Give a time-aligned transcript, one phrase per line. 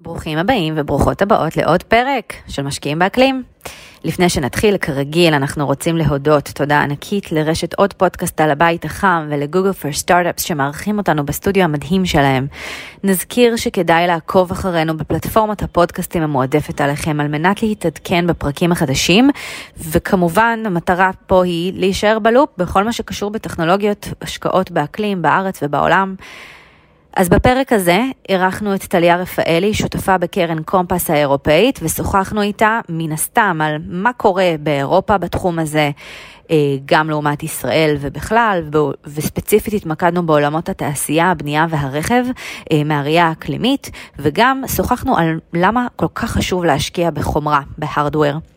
[0.00, 3.42] ברוכים הבאים וברוכות הבאות לעוד פרק של משקיעים באקלים.
[4.04, 9.72] לפני שנתחיל, כרגיל, אנחנו רוצים להודות תודה ענקית לרשת עוד פודקאסט על הבית החם ולגוגל
[9.72, 12.46] פור סטארט-אפס שמארחים אותנו בסטודיו המדהים שלהם.
[13.04, 19.30] נזכיר שכדאי לעקוב אחרינו בפלטפורמת הפודקאסטים המועדפת עליכם על מנת להתעדכן בפרקים החדשים,
[19.76, 26.14] וכמובן המטרה פה היא להישאר בלופ בכל מה שקשור בטכנולוגיות השקעות באקלים בארץ ובעולם.
[27.16, 33.60] אז בפרק הזה אירחנו את טליה רפאלי, שותפה בקרן קומפס האירופאית, ושוחחנו איתה מן הסתם
[33.64, 35.90] על מה קורה באירופה בתחום הזה,
[36.50, 38.62] אה, גם לעומת ישראל ובכלל,
[39.04, 42.24] וספציפית התמקדנו בעולמות התעשייה, הבנייה והרכב
[42.72, 48.55] אה, מהראייה האקלימית, וגם שוחחנו על למה כל כך חשוב להשקיע בחומרה, בהארדוור.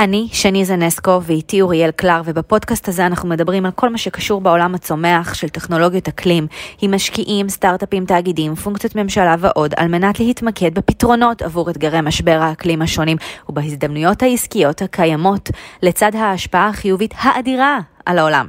[0.00, 4.74] אני שני זנסקו ואיתי אוריאל קלר ובפודקאסט הזה אנחנו מדברים על כל מה שקשור בעולם
[4.74, 6.46] הצומח של טכנולוגיות אקלים
[6.82, 12.82] עם משקיעים, סטארט-אפים, תאגידים, פונקציות ממשלה ועוד על מנת להתמקד בפתרונות עבור אתגרי משבר האקלים
[12.82, 13.16] השונים
[13.48, 15.50] ובהזדמנויות העסקיות הקיימות
[15.82, 18.46] לצד ההשפעה החיובית האדירה על העולם.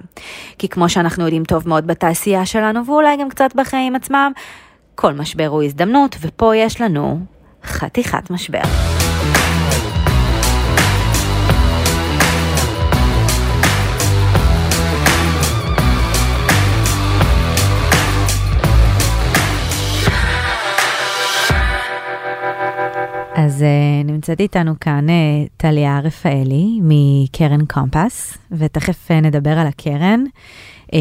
[0.57, 4.31] כי כמו שאנחנו יודעים טוב מאוד בתעשייה שלנו ואולי גם קצת בחיים עצמם,
[4.95, 7.19] כל משבר הוא הזדמנות ופה יש לנו
[7.63, 8.96] חתיכת משבר.
[23.57, 30.23] אז uh, נמצאת איתנו כאן uh, טליה רפאלי מקרן קומפס, ותכף uh, נדבר על הקרן.
[30.85, 30.95] Uh,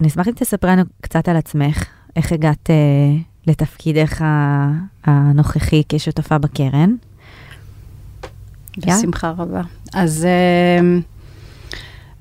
[0.00, 1.84] נשמח אם תספרי לנו קצת על עצמך,
[2.16, 4.24] איך הגעת uh, לתפקידך
[5.04, 6.94] הנוכחי כשותפה בקרן.
[8.78, 9.62] בשמחה רבה.
[9.94, 10.26] אז...
[10.26, 11.17] Uh,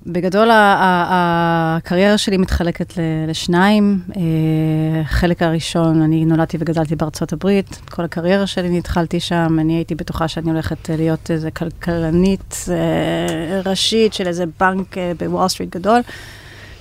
[0.09, 2.93] בגדול, הקריירה שלי מתחלקת
[3.27, 3.99] לשניים.
[4.15, 7.81] אה, חלק הראשון, אני נולדתי וגדלתי בארצות הברית.
[7.89, 9.57] כל הקריירה שלי התחלתי שם.
[9.59, 15.47] אני הייתי בטוחה שאני הולכת להיות איזה כלכלנית אה, ראשית של איזה בנק אה, בוול
[15.47, 16.01] סטריט גדול,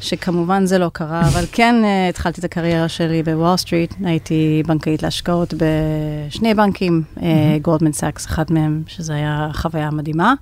[0.01, 1.75] שכמובן זה לא קרה, אבל כן
[2.09, 3.95] התחלתי את הקריירה שלי בוול סטריט.
[4.05, 7.03] הייתי בנקאית להשקעות בשני בנקים,
[7.63, 10.35] גולדמן סאקס, אחד מהם, שזו הייתה חוויה מדהימה.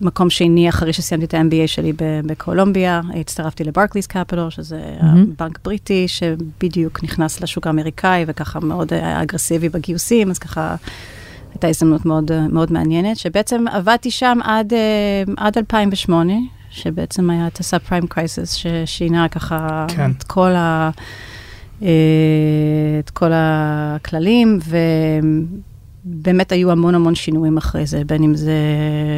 [0.00, 5.04] מקום שני, אחרי שסיימתי את ה-MBA שלי בקולומביה, הצטרפתי לברקליס קפיטול, שזה mm-hmm.
[5.38, 10.76] בנק בריטי שבדיוק נכנס לשוק האמריקאי וככה מאוד אגרסיבי בגיוסים, אז ככה
[11.52, 14.72] הייתה הזדמנות מאוד, מאוד מעניינת, שבעצם עבדתי שם עד,
[15.36, 16.32] עד 2008,
[16.70, 20.10] שבעצם היה את הסאב פריים קרייסס, ששינה ככה כן.
[20.18, 20.90] את כל ה...
[22.98, 24.76] את כל הכללים, ו...
[26.10, 28.56] באמת היו המון המון שינויים אחרי זה, בין אם זה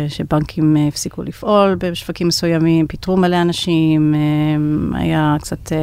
[0.08, 5.78] שבנקים אה, הפסיקו לפעול בשווקים מסוימים, פיטרו מלא אנשים, אה, היה קצת, אה,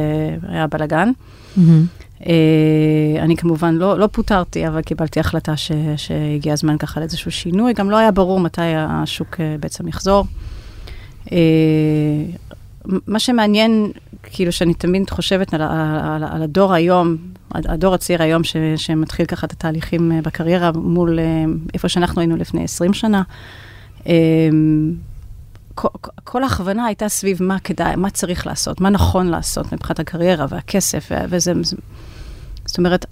[0.52, 1.10] היה בלאגן.
[1.56, 1.60] Mm-hmm.
[3.20, 7.72] אני כמובן לא, לא פוטרתי, אבל קיבלתי החלטה ש, שהגיע הזמן ככה לאיזשהו שינוי.
[7.72, 10.26] גם לא היה ברור מתי השוק בעצם יחזור.
[13.06, 17.16] מה שמעניין, כאילו, שאני תמיד חושבת על, על, על הדור היום,
[17.54, 21.24] הדור הצעיר היום, ש, שמתחיל ככה את התהליכים אה, בקריירה מול אה,
[21.74, 23.22] איפה שאנחנו היינו לפני 20 שנה,
[24.06, 24.12] אה,
[25.74, 25.88] כל,
[26.24, 31.12] כל ההכוונה הייתה סביב מה כדאי, מה צריך לעשות, מה נכון לעשות מבחינת הקריירה והכסף,
[31.28, 31.52] וזה,
[32.66, 33.06] זאת אומרת,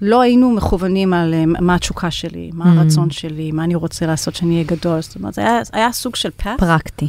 [0.00, 2.68] לא היינו מכוונים על מה התשוקה שלי, מה mm.
[2.68, 5.00] הרצון שלי, מה אני רוצה לעשות שאני אהיה גדול.
[5.00, 6.60] זאת אומרת, זה היה, היה סוג של פאט.
[6.60, 7.08] פרקטי.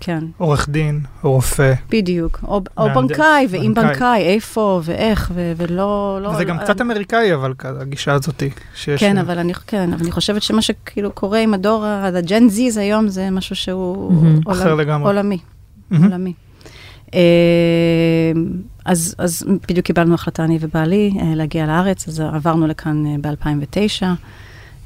[0.00, 0.24] כן.
[0.38, 1.74] עורך דין, או רופא.
[1.90, 6.18] בדיוק, או, או בנקאי, ואם בנקאי, איפה ואיך, ו- ולא...
[6.22, 8.50] לא, זה לא, גם לא, קצת אמריקאי, אבל הגישה הזאתי.
[8.96, 13.08] כן, אבל אני, כן, אבל אני חושבת שמה שכאילו קורה עם הדור, הג'ן זיז היום,
[13.08, 14.42] זה משהו שהוא mm-hmm.
[14.44, 15.08] עולם, אחר לגמרי.
[15.08, 15.38] עולמי.
[15.38, 15.96] Mm-hmm.
[16.02, 16.32] עולמי.
[17.14, 17.20] אה,
[18.84, 24.04] אז, אז בדיוק קיבלנו החלטה, אני ובעלי, אה, להגיע לארץ, אז עברנו לכאן אה, ב-2009.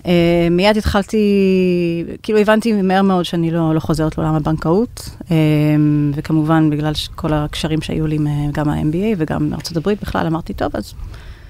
[0.05, 0.07] Uh,
[0.51, 1.25] מיד התחלתי,
[2.23, 5.29] כאילו הבנתי מהר מאוד שאני לא, לא חוזרת לעולם הבנקאות, uh,
[6.15, 8.19] וכמובן בגלל כל הקשרים שהיו לי
[8.53, 10.95] גם מה-MBA וגם מארצות הברית בכלל, אמרתי, טוב, אז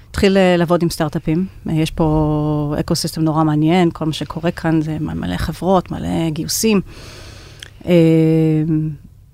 [0.09, 1.45] התחיל uh, לעבוד עם סטארט-אפים.
[1.67, 6.81] Uh, יש פה אקו-סיסטם נורא מעניין, כל מה שקורה כאן זה מלא חברות, מלא גיוסים.
[7.81, 7.85] Uh,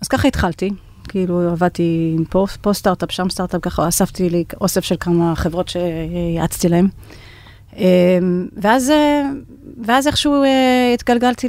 [0.01, 0.69] אז ככה התחלתי,
[1.07, 6.69] כאילו עבדתי פה, פה סטארט-אפ, שם סטארט-אפ, ככה אספתי לי אוסף של כמה חברות שיעצתי
[6.69, 6.87] להן.
[7.77, 9.29] אמ, ואז, אה,
[9.85, 11.47] ואז איכשהו אה, התגלגלתי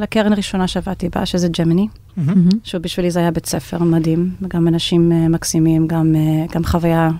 [0.00, 1.86] לקרן הראשונה שעבדתי בה, שזה ג'מיני,
[2.18, 2.54] mm-hmm.
[2.64, 6.14] שבשבילי זה היה בית ספר מדהים, וגם אנשים אה, מקסימים, גם,
[6.54, 7.10] גם חוויה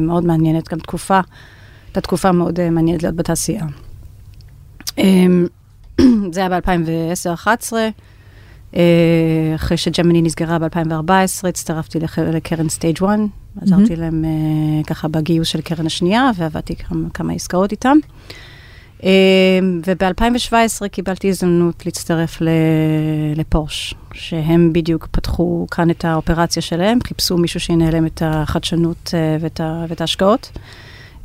[0.00, 1.20] מאוד מעניינת, גם תקופה,
[1.86, 3.64] הייתה תקופה מאוד מעניינת להיות בתעשייה.
[4.98, 5.46] אמ,
[6.32, 7.72] זה היה ב-2010-2011.
[9.54, 11.98] אחרי שג'מיני נסגרה ב-2014, הצטרפתי
[12.32, 13.18] לקרן סטייג' 1,
[13.60, 14.30] עזרתי להם אה,
[14.84, 17.96] ככה בגיוס של קרן השנייה, ועבדתי כמה, כמה עסקאות איתם.
[19.04, 19.10] אה,
[19.86, 20.52] וב-2017
[20.88, 22.48] קיבלתי הזדמנות להצטרף ל-
[23.36, 29.36] לפורש, שהם בדיוק פתחו כאן את האופרציה שלהם, חיפשו מישהו שינהל להם את החדשנות אה,
[29.40, 30.50] ואת, ה- ואת ההשקעות.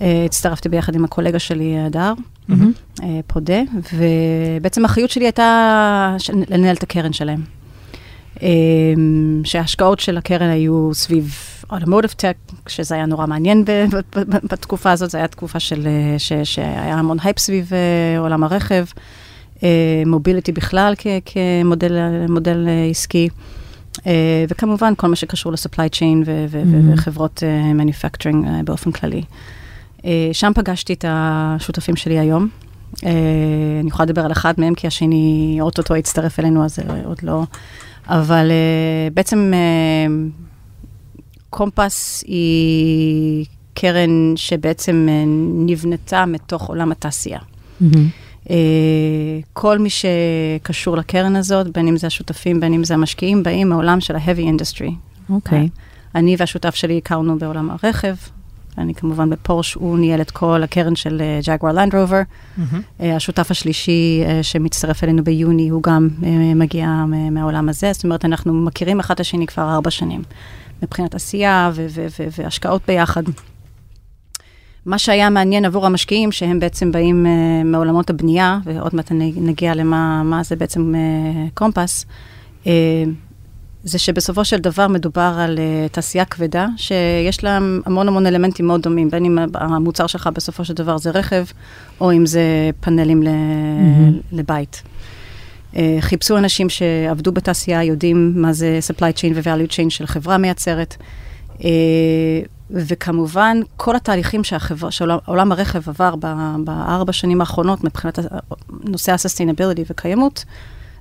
[0.02, 2.14] אה, הצטרפתי ביחד עם הקולגה שלי, הדר,
[2.48, 2.72] מהמם.
[3.04, 3.60] אה, פודה,
[3.94, 6.16] ובעצם האחריות שלי הייתה
[6.50, 7.42] לנהל את הקרן שלהם.
[8.42, 8.48] אה,
[9.44, 11.36] שההשקעות של הקרן היו סביב
[11.72, 12.38] automotive tech,
[12.68, 13.64] שזה היה נורא מעניין
[14.44, 18.86] בתקופה הזאת, זו הייתה תקופה של, אה, ש, שהיה המון הייפ סביב אה, עולם הרכב,
[20.06, 21.92] mobility בכלל כ, כמודל
[22.30, 23.30] מודל אה, עסקי,
[24.08, 26.94] אה, וכמובן כל מה שקשור ל-supply chain ו- ו- Mhm.
[26.94, 29.24] וחברות אה, manufacturing אה, באופן כללי.
[30.06, 32.48] אה, שם פגשתי את השותפים שלי היום.
[33.06, 33.12] אה,
[33.82, 37.44] אני יכולה לדבר על אחד מהם, כי השני אוטוטו הצטרף אלינו, אז אה, עוד לא.
[38.08, 40.14] אבל אה, בעצם אה,
[41.50, 45.24] קומפס היא קרן שבעצם אה,
[45.66, 47.40] נבנתה מתוך עולם התעשייה.
[48.50, 48.56] אה,
[49.54, 54.02] כל מי שקשור לקרן הזאת, בין אם זה השותפים, בין אם זה המשקיעים, באים מעולם
[54.02, 54.92] של ה-heavy industry.
[55.30, 55.70] אוקיי.
[56.16, 58.16] אני והשותף שלי הכרנו בעולם הרכב.
[58.78, 62.22] אני כמובן בפורש, הוא ניהל את כל הקרן של ג'גואר לנד רובר.
[62.58, 62.82] מהמם.
[63.00, 67.94] השותף השלישי אה, שמצטרף אלינו ביוני, הוא גם אה, מגיע מ- מהעולם הזה.
[67.94, 70.22] זאת אומרת, אנחנו מכירים אחד את השני כבר ארבע שנים,
[70.84, 71.72] מבחינת עשייה
[72.38, 73.24] והשקעות ביחד.
[74.88, 80.24] מה שהיה מעניין עבור המשקיעים, שהם בעצם באים uh, מעולמות הבנייה, ועוד מעט נגיע למה
[80.24, 82.06] מה זה בעצם uh, קומפס,
[82.64, 82.68] uh,
[83.88, 88.82] זה שבסופו של דבר מדובר על uh, תעשייה כבדה, שיש לה המון המון אלמנטים מאוד
[88.82, 91.46] דומים, בין אם המוצר שלך בסופו של דבר זה רכב,
[92.02, 92.42] או אם זה
[92.80, 94.20] פאנלים ל- מהמם.
[94.32, 94.82] לבית.
[95.74, 100.96] Uh, חיפשו אנשים שעבדו בתעשייה, יודעים מה זה supply chain ו-value chain של חברה מייצרת.
[101.58, 101.64] Uh,
[102.72, 108.20] וכמובן, כל התהליכים שהחברה, שעולם הרכב עבר ב- בארבע שנים האחרונות מבחינת
[108.84, 110.46] נושא ה-sustainability וקיימות,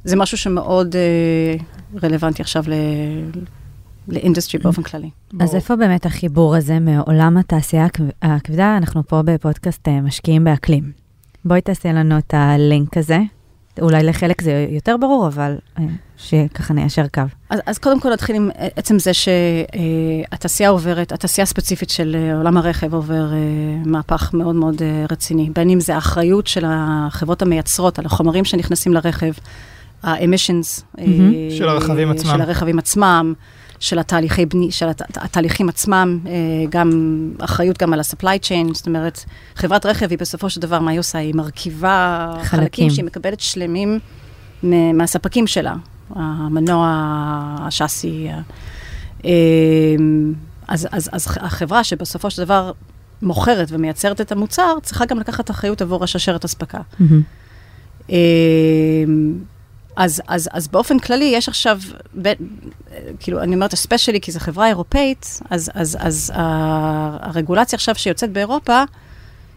[0.07, 1.63] זה משהו שמאוד uh,
[2.03, 3.31] רלוונטי עכשיו ל-
[4.09, 5.11] ל-industry באופן כללי.
[5.41, 5.55] אז.
[5.55, 8.77] איפה באמת החיבור הזה מעולם התעשייה הכב- הכבדה?
[8.77, 10.93] אנחנו פה בפודקאסט אה, משקיעים באקלים.
[11.45, 13.19] בואי תעשי לנו את הלינק הזה.
[13.83, 15.85] אולי לחלק זה יותר ברור, אבל אה,
[16.17, 17.23] שככה ניישר קו.
[17.51, 22.37] אז, אז קודם כל נתחיל עם אה, עצם זה שהתעשייה עוברת, התעשייה הספציפית של אה,
[22.37, 23.39] עולם הרכב עובר אה,
[23.87, 25.51] מהפך מאוד מאוד אה, רציני.
[25.55, 29.33] בין אם זה האחריות של החברות המייצרות על החומרים שנכנסים לרכב,
[30.03, 30.83] ה-emissions.
[30.99, 31.51] אה, מהמם.
[31.51, 32.31] של הרכבים עצמם.
[32.33, 33.35] של הרכבים עצמם,
[33.79, 36.33] של התהליכי בני, של הת, התהליכים עצמם, אה,
[36.69, 36.91] גם
[37.39, 39.25] אחריות גם על ה-supply chain, זאת אומרת,
[39.57, 41.19] חברת רכב היא בסופו של דבר, מה היא עושה?
[41.19, 42.47] היא מרכיבה חלקים.
[42.49, 43.99] חלקים שהיא מקבלת שלמים
[44.95, 45.75] מהספקים שלה,
[46.11, 46.87] המנוע,
[47.61, 48.29] השאסי.
[49.25, 49.31] אה,
[50.69, 52.73] אז, אז, אז החברה שבסופו של דבר
[53.23, 56.81] מוכרת ומייצרת את המוצר, צריכה גם לקחת אחריות עבור השרשרת אספקה.
[57.01, 57.23] מהמם.
[59.97, 61.81] אז, אז, אז באופן כללי, יש עכשיו,
[62.23, 62.33] ב,
[63.21, 68.83] כאילו, אני אומרת, especially כי זו חברה אירופאית, אז, אז, אז הרגולציה עכשיו שיוצאת באירופה,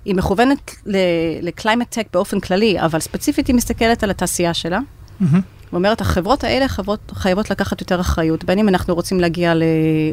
[0.05, 4.79] היא מכוונת ל-climate tech באופן כללי, אבל ספציפית היא מסתכלת על התעשייה שלה.
[5.19, 5.41] מהמם.
[5.73, 9.63] ואומרת, החברות האלה חייבות, חייבות לקחת יותר אחריות, בין אם אנחנו רוצים להגיע ל,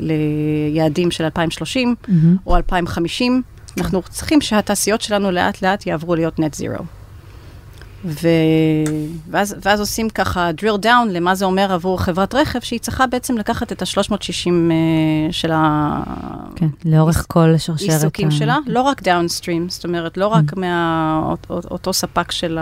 [0.01, 2.37] ליעדים של 2030 מהמם.
[2.47, 3.43] או 2050,
[3.79, 6.83] אנחנו צריכים שהתעשיות שלנו לאט לאט יעברו להיות net zero.
[8.07, 8.29] ו...
[9.31, 13.39] ואז, ואז עושים ככה drill down למה זה אומר עבור חברת רכב, שהיא צריכה בעצם
[13.39, 14.51] לקחת את ה-360 uh,
[15.31, 16.03] של ה...
[16.57, 17.89] כן, לאורך כל שרשרת.
[17.91, 22.59] עיסוקים ה- שלה, לא רק דאונסטרים, זאת אומרת, לא רק מאותו ספק של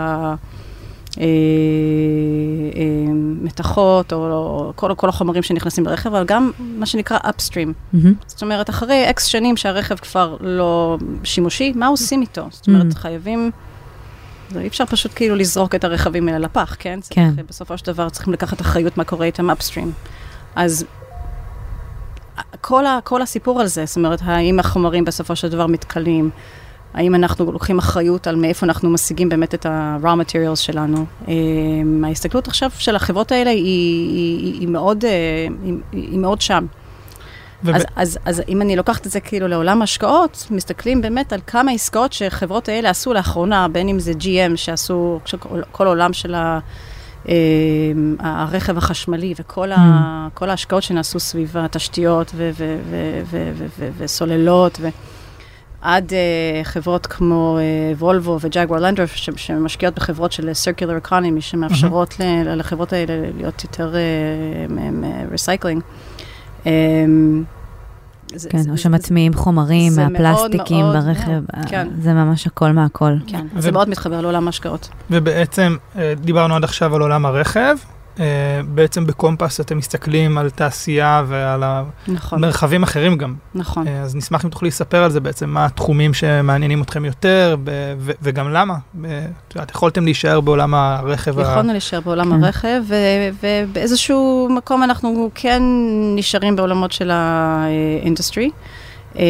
[2.73, 7.69] המתכות, או או כל, כל החומרים שנכנסים לרכב, אבל גם מה שנקרא upstream.
[7.93, 8.13] מהמם.
[8.27, 12.45] זאת אומרת, אחרי אקס שנים שהרכב כבר לא שימושי, מה עושים איתו?
[12.51, 12.95] זאת אומרת, Mm.
[12.95, 13.51] חייבים...
[14.55, 16.99] זה אי אפשר פשוט כאילו לזרוק את הרכבים האלה לפח, כן?
[17.09, 17.31] כן.
[17.35, 19.87] צריך, בסופו של דבר צריכים לקחת אחריות מה קורה איתם upstream.
[20.55, 20.85] אז
[22.61, 26.29] כל, ה, כל הסיפור על זה, זאת אומרת, האם החומרים בסופו של דבר מתכלים,
[26.93, 31.05] האם אנחנו לוקחים אחריות על מאיפה אנחנו משיגים באמת את ה-raw materials שלנו.
[31.25, 31.29] Um,
[32.03, 35.07] ההסתכלות עכשיו של החברות האלה היא, היא, היא, היא, מאוד, uh,
[35.63, 36.65] היא, היא מאוד שם.
[37.65, 41.39] וב- אז, אז, אז אם אני לוקחת את זה כאילו לעולם השקעות, מסתכלים באמת על
[41.47, 45.19] כמה עסקאות שחברות האלה עשו לאחרונה, בין אם זה GM שעשו
[45.71, 46.59] כל, עולם של ה,
[47.29, 47.33] אה,
[48.19, 49.77] הרכב החשמלי וכל ה,
[50.33, 52.31] כל ההשקעות שנעשו סביב התשתיות
[53.97, 54.79] וסוללות,
[55.81, 57.63] עד אה, חברות כמו אה,
[57.97, 63.93] וולבו וג'אגואר לנדרוף, ש- שמשקיעות בחברות של circular economy, שמאפשרות ל- לחברות האלה להיות יותר
[65.31, 65.81] recycling.
[66.65, 67.43] אמ,
[68.35, 71.87] זה- כן, זה- או שמטמיעים חומרים מאוד מהפלסטיקים מאוד, ברכב, כן.
[72.01, 73.13] זה ממש הכל מהכל.
[73.27, 74.89] כן, ו- זה מאוד מתחבר לעולם ההשקעות.
[75.11, 77.75] ובעצם אה, דיברנו עד עכשיו על עולם הרכב.
[78.19, 78.25] אה,
[78.67, 81.63] בעצם בקומפס אתם מסתכלים על תעשייה ועל
[82.07, 83.35] נכון, המרחבים אחרים גם.
[83.55, 83.87] נכון.
[83.87, 87.55] אה, אז נשמח אם תוכלי לספר על זה בעצם, מה התחומים שמעניינים אתכם יותר,
[87.99, 88.75] ו- וגם למה.
[89.01, 89.05] ב-
[89.47, 91.39] את יודעת, יכולתם להישאר בעולם הרכב.
[91.39, 92.43] ה- יכולנו להישאר בעולם כן.
[92.43, 92.81] הרכב,
[93.43, 95.61] ובאיזשהו מקום אנחנו כן
[96.15, 98.49] נשארים בעולמות של ה-industry.
[99.19, 99.23] אה,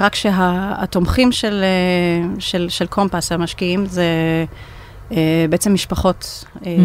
[0.00, 4.44] רק שהתומכים של, אה, של, של קומפס, המשקיעים, זה אה,
[5.50, 6.78] בעצם משפחות אה, Mm.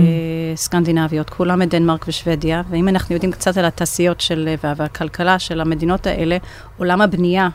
[0.58, 6.08] סקנדינביות, כולם מדנמרק ושוודיה, ואם אנחנו יודעים קצת על התעשיות של, וה- והכלכלה של המדינות
[6.08, 6.38] האלה,
[6.78, 7.50] עולם הבנייה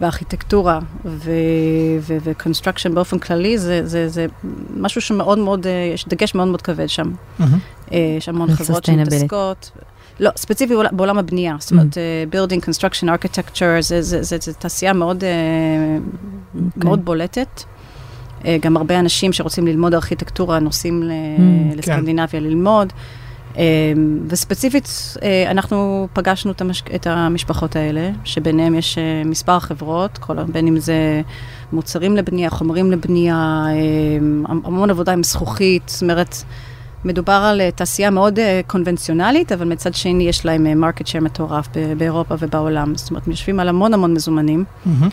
[0.00, 4.26] והארכיטקטורה ו-construction באופן כללי, זה, זה, זה
[4.76, 7.12] משהו שמאוד מאוד, אה, יש דגש מאוד מאוד כבד שם.
[7.40, 7.46] אה,
[8.18, 8.84] יש המון חברות.
[8.84, 9.70] שמתעסקות.
[10.20, 14.00] לא, ספציפי בעול- בעולם הבנייה, זאת אומרת, אה, building, construction, architecture, זה,
[14.58, 15.30] תעשייה מאוד, אה,
[16.54, 16.70] אוקיי.
[16.84, 17.62] מאוד בולטת.
[18.46, 22.92] אה, גם הרבה אנשים שרוצים ללמוד ארכיטקטורה נוסעים Mm, לסקנדינביה ללמוד.
[23.58, 23.62] אה,
[24.28, 24.88] וספציפית,
[25.22, 26.62] אה, אנחנו פגשנו את.
[26.94, 30.42] את המשפחות האלה, שביניהם יש מספר חברות, כל...
[30.42, 31.22] בין אם זה
[31.72, 33.64] מוצרים לבנייה, חומרים לבנייה,
[34.44, 36.36] המון עבודה עם זכוכית, זאת אומרת,
[37.04, 42.96] מדובר על תעשייה מאוד קונבנציונלית, אבל מצד שני יש להם market share מטורף באירופה ובעולם.
[42.96, 44.64] זאת אומרת, הם יושבים על המון המון מזומנים.
[44.86, 45.08] מהמם.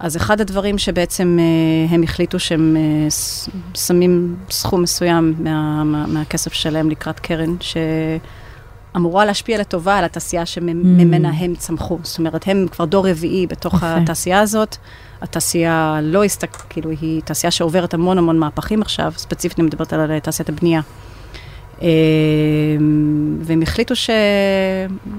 [0.00, 3.08] אז אחד הדברים שבעצם אה, הם החליטו שהם אה,
[3.74, 11.30] שמים סכום מסוים מה, מה, מהכסף שלהם לקראת קרן, שאמורה להשפיע לטובה על התעשייה שממנה
[11.30, 11.98] הם צמחו.
[12.02, 13.96] זאת אומרת, הם כבר דור רביעי בתוך יפה.
[13.96, 14.76] התעשייה הזאת.
[15.22, 16.56] התעשייה לא הסתק...
[16.68, 20.80] כאילו, היא תעשייה שעוברת המון המון מהפכים עכשיו, ספציפית אני מדברת על תעשיית הבנייה.
[21.82, 21.88] אה,
[23.40, 23.94] והם החליטו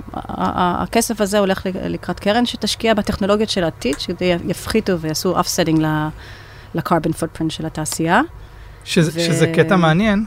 [0.07, 6.07] שהכסף הזה הולך לקראת קרן שתשקיע בטכנולוגיות של העתיד, שיפחיתו ויעשו offsetting ל-
[6.75, 8.21] ל-carbon footprint של התעשייה.
[8.83, 10.25] שזה, ו- שזה קטע מעניין.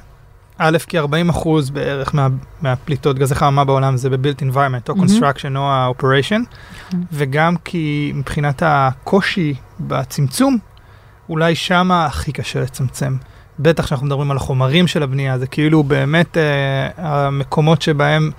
[0.58, 2.28] א', כי 40 אחוז בערך מה,
[2.62, 6.40] מהפליטות גזי חממה בעולם זה ב-built environment, או construction או ה-operation,
[6.88, 7.04] נכון.
[7.12, 10.58] וגם כי מבחינת הקושי בצמצום,
[11.28, 13.16] אולי שמה הכי קשה לצמצם.
[13.58, 18.30] בטח כשאנחנו מדברים על החומרים של הבנייה, זה כאילו באמת אה, המקומות שבהם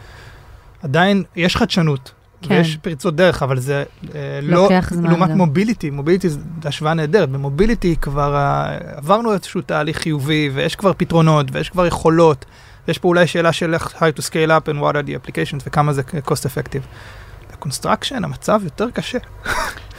[0.83, 2.11] עדיין יש חדשנות.
[2.41, 2.55] כן.
[2.55, 3.83] ויש פריצות דרך, אבל זה
[4.15, 4.69] אה, לא,
[5.01, 5.37] לעומת גם.
[5.37, 11.45] מוביליטי, מוביליטי זו השוואה נהדרת, במוביליטי כבר אה, עברנו איזשהו תהליך חיובי, ויש כבר פתרונות,
[11.51, 12.45] ויש כבר יכולות,
[12.87, 15.63] ויש פה אולי שאלה של איך how to scale up and what are the applications
[15.65, 16.85] וכמה זה cost effective.
[17.53, 19.17] ב-construction המצב יותר קשה.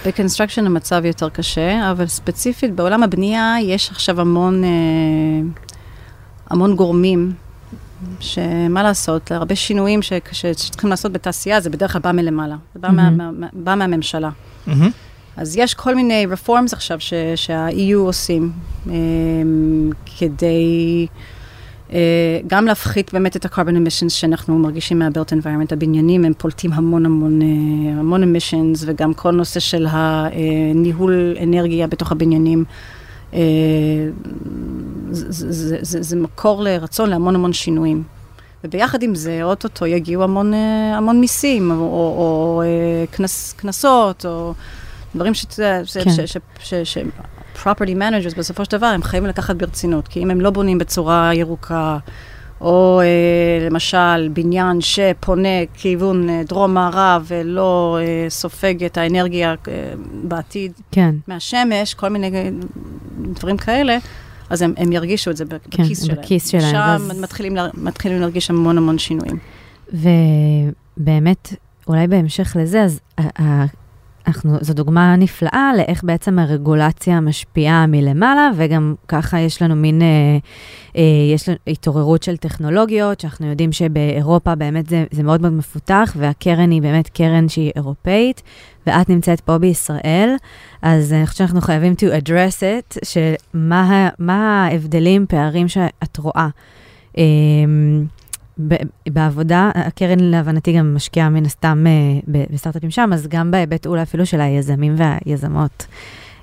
[0.07, 4.69] ב-construction המצב יותר קשה, אבל ספציפית בעולם הבנייה יש עכשיו המון, אה,
[6.51, 7.33] המון גורמים,
[8.21, 12.81] שמה לעשות, הרבה שינויים ש, ש, שצריכים לעשות בתעשייה, זה בדרך כלל בא מלמעלה, זה
[12.81, 13.41] בא, מהמם.
[13.41, 14.31] מה, בא מהממשלה.
[14.67, 14.91] מהמם.
[15.37, 18.53] אז יש כל מיני reforms עכשיו ש, שה-EU עושים,
[18.91, 18.93] אה,
[20.19, 21.07] כדי
[22.47, 25.73] גם להפחית באמת את ה-carbon emissions שאנחנו מרגישים מה-built environment.
[25.73, 27.47] הבניינים הם פולטים המון המון, אה,
[28.01, 32.65] המון emissions, וגם כל נושא של הניהול אנרגיה בתוך הבניינים.
[33.35, 33.41] אה,
[35.11, 38.03] זה, זה, זה, זה מקור לרצון להמון המון שינויים.
[38.65, 44.27] וביחד עם זה, אוטוטו יגיעו המון, אה, המון מיסים, או, או, או אה, קנס, קנסות,
[44.27, 44.55] או
[45.15, 45.47] דברים ש...
[45.85, 46.11] ש, כן.
[46.11, 46.99] ש, ש, ש, ש
[47.65, 51.31] property managers בסופו של דבר, הם חייבים לקחת ברצינות, כי אם הם לא בונים בצורה
[51.35, 51.99] ירוקה,
[52.61, 59.75] או אה, למשל בניין שפונה כיוון אה, דרום-מערב ולא אה, סופג את האנרגיה אה,
[60.23, 62.49] בעתיד כן, מהשמש, כל מיני אה,
[63.35, 63.99] דברים כאלה,
[64.51, 66.19] אז הם, הם ירגישו את זה בכיס כן, שלהם.
[66.23, 69.37] בכיס שלהם, שם ואז- מתחילים, לה- מתחילים להרגיש המון המון שינויים.
[69.93, 71.55] ובאמת,
[71.89, 73.01] אולי בהמשך לזה, אז
[74.27, 80.39] אנחנו, זו דוגמה נפלאה לאיך בעצם הרגולציה משפיעה מלמעלה, וגם ככה יש לנו מין, אה,
[80.97, 81.03] אה,
[81.35, 86.71] יש לנו התעוררות של טכנולוגיות, שאנחנו יודעים שבאירופה באמת זה, זה מאוד מאוד מפותח, והקרן
[86.71, 88.43] היא באמת קרן שהיא אירופאית,
[88.87, 90.37] ואת נמצאת פה בישראל,
[90.83, 96.49] אז אני חושבת שאנחנו חייבים to address it, שמה מה ההבדלים, פערים שאת רואה.
[97.19, 97.25] אה,
[99.09, 104.27] בעבודה, הקרן להבנתי גם משקיעה מן הסתם אה, בסטארט-אפים שם, אז גם בהיבט אולי אפילו
[104.27, 105.87] של היזמים והיזמות,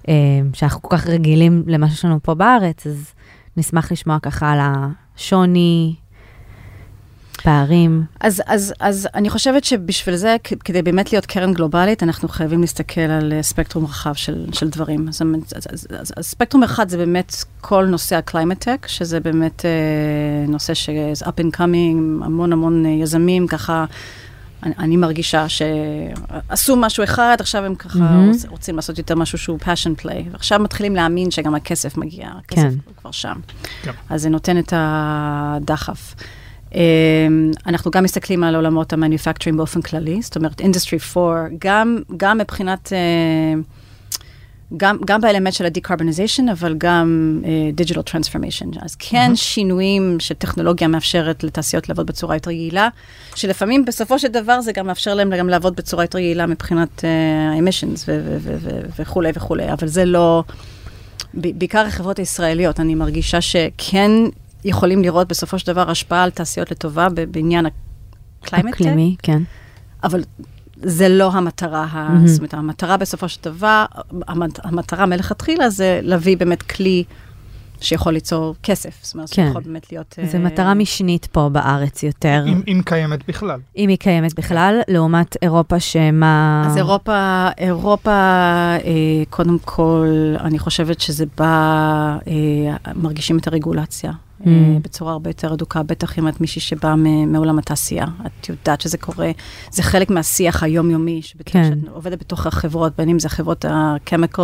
[0.08, 0.14] אה,
[0.54, 3.14] שאנחנו כל כך רגילים למה שיש לנו פה בארץ, אז
[3.58, 5.96] נשמח לשמוע ככה על השוני,
[7.44, 8.04] פערים.
[8.20, 13.02] אז, אז, אז אני חושבת שבשביל זה, כדי באמת להיות קרן גלובלית, אנחנו חייבים להסתכל
[13.02, 15.08] על אה, ספקטרום רחב של, של דברים.
[15.08, 15.22] אז,
[15.56, 19.72] אז, אז, אז, אז ספקטרום אחד זה באמת כל נושא ה-climate tech, שזה באמת אה,
[20.48, 23.86] נושא ש- is up and coming, המון המון אה, יזמים ככה.
[24.64, 28.32] אני, אני מרגישה שעשו משהו אחד, עכשיו הם ככה מהמם.
[28.50, 32.68] רוצים לעשות יותר משהו שהוא passion play, ועכשיו מתחילים להאמין שגם הכסף מגיע, הכסף כן.
[32.86, 33.36] הוא כבר שם.
[33.84, 33.92] כן.
[34.10, 36.16] אז זה נותן את הדחף.
[36.74, 42.38] אמ, אנחנו גם מסתכלים על עולמות המניפקטורינג באופן כללי, זאת אומרת, Industry 4, גם, גם
[42.38, 43.62] מבחינת, אה,
[44.78, 48.86] גם, גם באלמנט של ה-decarbonization, אבל גם אה, digital transformation.
[48.86, 49.36] אז כן מהמם.
[49.36, 52.90] שינויים שטכנולוגיה מאפשרת לתעשיות לעבוד בצורה יותר יעילה,
[53.36, 57.10] שלפעמים בסופו של דבר זה גם מאפשר להם גם לעבוד בצורה יותר יעילה מבחינת אה,
[57.52, 60.44] ה-emissions ו- ו- ו- ו- וכולי וכולי, אבל זה לא...
[61.34, 64.12] בעיקר החברות הישראליות, אני מרגישה שכן
[64.66, 67.66] יכולים לראות בסופו של דבר השפעה על תעשיות לטובה בעניין
[68.46, 69.42] tech, אקלימי, כן.
[70.04, 70.24] אבל
[70.78, 72.28] זה לא המטרה, מהמם.
[72.28, 73.86] זאת אומרת, המטרה בסופו של דבר,
[74.28, 77.04] המט- המטרה מלכתחילה זה להביא באמת כלי
[77.82, 79.46] שיכול ליצור כסף, זאת אומרת, כן.
[79.48, 80.20] שיכול באמת להיות...
[80.32, 83.60] זו אה, מטרה משנית פה בארץ יותר, אם, אם קיימת בכלל.
[83.78, 86.64] אם היא קיימת בכלל, לעומת אירופה שמה...
[86.68, 88.80] אז אירופה, אירופה, אה,
[89.30, 90.08] קודם כל,
[90.40, 94.12] אני חושבת שזה בא, אה, מרגישים את הרגולציה
[94.44, 94.48] Mm.
[94.48, 98.06] אה, בצורה הרבה יותר אדוקה, בטח אם את מישהי שבאה מ- מעולם התעשייה.
[98.26, 99.32] את יודעת שזה קורה,
[99.72, 101.70] זה חלק מהשיח היומיומי, שבתוך כן.
[101.70, 104.42] שאת עובדת בתוך החברות, בין אם זה חברות ה-chemical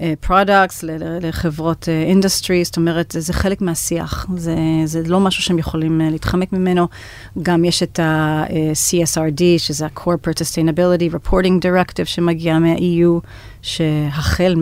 [0.00, 0.84] אה, products,
[1.22, 4.26] לחברות אה, industry, זאת אומרת, זה, זה חלק מהשיח.
[4.36, 6.88] זה, זה לא משהו שהם יכולים להתחמק ממנו.
[7.42, 13.26] גם יש את ה-CSRD, שזה ה-Corporate Sustainability Reporting Directive שמגיע מה-EU,
[13.62, 14.54] שהחל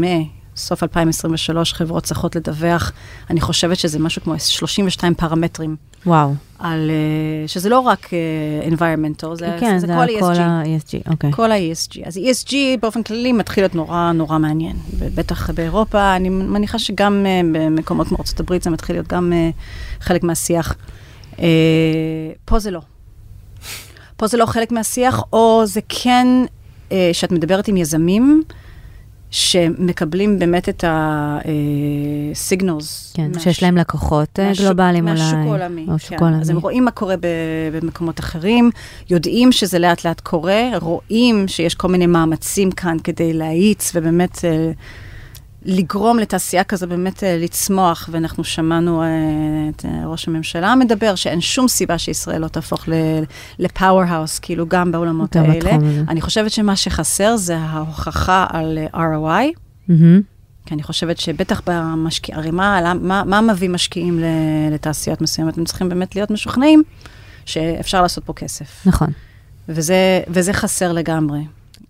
[0.58, 2.92] מסוף 2023 חברות צריכות לדווח,
[3.30, 5.76] אני חושבת שזה משהו כמו 32 פרמטרים.
[6.06, 6.34] וואו.
[6.58, 10.40] על, אה, שזה לא רק אה, environmental, זה, כן, זה, זה כל כל ESG.
[10.40, 11.32] ה-ESG, אוקיי.
[11.32, 12.06] כל ה-ESG.
[12.06, 14.76] אז ESG באופן כללי מתחיל להיות נורא נורא מעניין.
[15.14, 20.02] בטח באירופה, אני מניחה שגם uh, במקומות כמו ארצות הברית זה מתחיל להיות גם uh,
[20.04, 20.74] חלק מהשיח.
[21.36, 21.40] Uh,
[22.44, 22.80] פה זה לא.
[24.16, 26.26] פה זה לא חלק מהשיח, או זה כן,
[26.88, 28.42] uh, שאת מדברת עם יזמים,
[29.30, 33.14] שמקבלים באמת את ה-signals.
[33.14, 35.20] כן, שיש להם לקוחות אה, גלובליים אולי.
[35.20, 35.86] מהשוק העולמי.
[35.88, 36.16] או שוק כן.
[36.24, 36.40] העולמי.
[36.40, 37.26] אז הם רואים מה קורה ב-
[37.80, 38.70] במקומות אחרים,
[39.10, 44.70] יודעים שזה לאט לאט קורה, רואים שיש כל מיני מאמצים כאן כדי להאיץ ובאמת אה,
[45.64, 49.08] לגרום לתעשייה כזו באמת אה, לצמוח, ואנחנו שמענו אה,
[49.68, 52.88] את אה, ראש הממשלה מדבר שאין שום סיבה שישראל לא תהפוך
[53.58, 55.58] לפאוור האוס, כאילו גם בעולמות גם האלה.
[55.58, 56.04] בתחום.
[56.08, 59.58] אני חושבת שמה שחסר זה ההוכחה על ROI.
[59.88, 60.20] מהמם.
[60.66, 64.20] כי אני חושבת שבטח במשקיע, הרי מה, מה, מה מביא משקיעים
[64.72, 65.58] לתעשיות מסוימת?
[65.58, 66.82] הם צריכים באמת להיות משוכנעים
[67.44, 68.82] שאפשר לעשות פה כסף.
[68.86, 69.08] נכון.
[69.68, 71.40] וזה, וזה חסר לגמרי.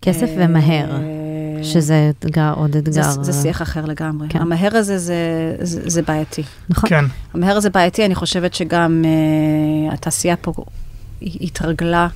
[0.01, 0.99] כסף ומהר,
[1.63, 3.11] שזה אתגר, עוד אתגר.
[3.11, 4.27] זה, זה שיח אחר לגמרי.
[4.29, 4.41] כן.
[4.41, 6.43] המהר הזה זה, זה, זה בעייתי.
[6.69, 6.89] נכון.
[6.89, 7.05] כן.
[7.33, 10.53] המהר הזה בעייתי, אני חושבת שגם uh, התעשייה פה
[11.21, 12.07] התרגלה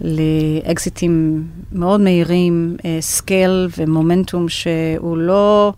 [0.00, 5.72] לאקזיטים מאוד מהירים, scale ומומנטום שהוא לא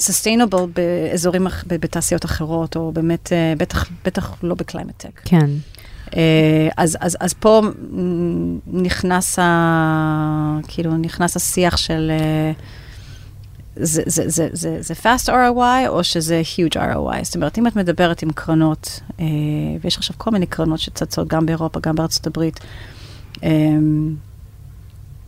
[0.00, 5.20] sustainable באזורים, בתעשיות אחרות, או באמת, אה, בטח, בטח לא ב-climate tech.
[5.24, 5.50] כן.
[6.16, 7.60] אה, אז, אז, אז פה
[8.66, 12.10] נכנס, ה, כאילו, נכנס השיח של...
[12.10, 12.52] אה,
[13.76, 17.22] זה, זה, זה, זה, זה fast ROI או שזה huge ROI?
[17.24, 19.24] זאת אומרת, אם את מדברת עם קרנות, אה,
[19.80, 22.60] ויש עכשיו כל מיני קרנות שצצות גם באירופה, גם בארצות הברית,
[23.44, 23.50] אה,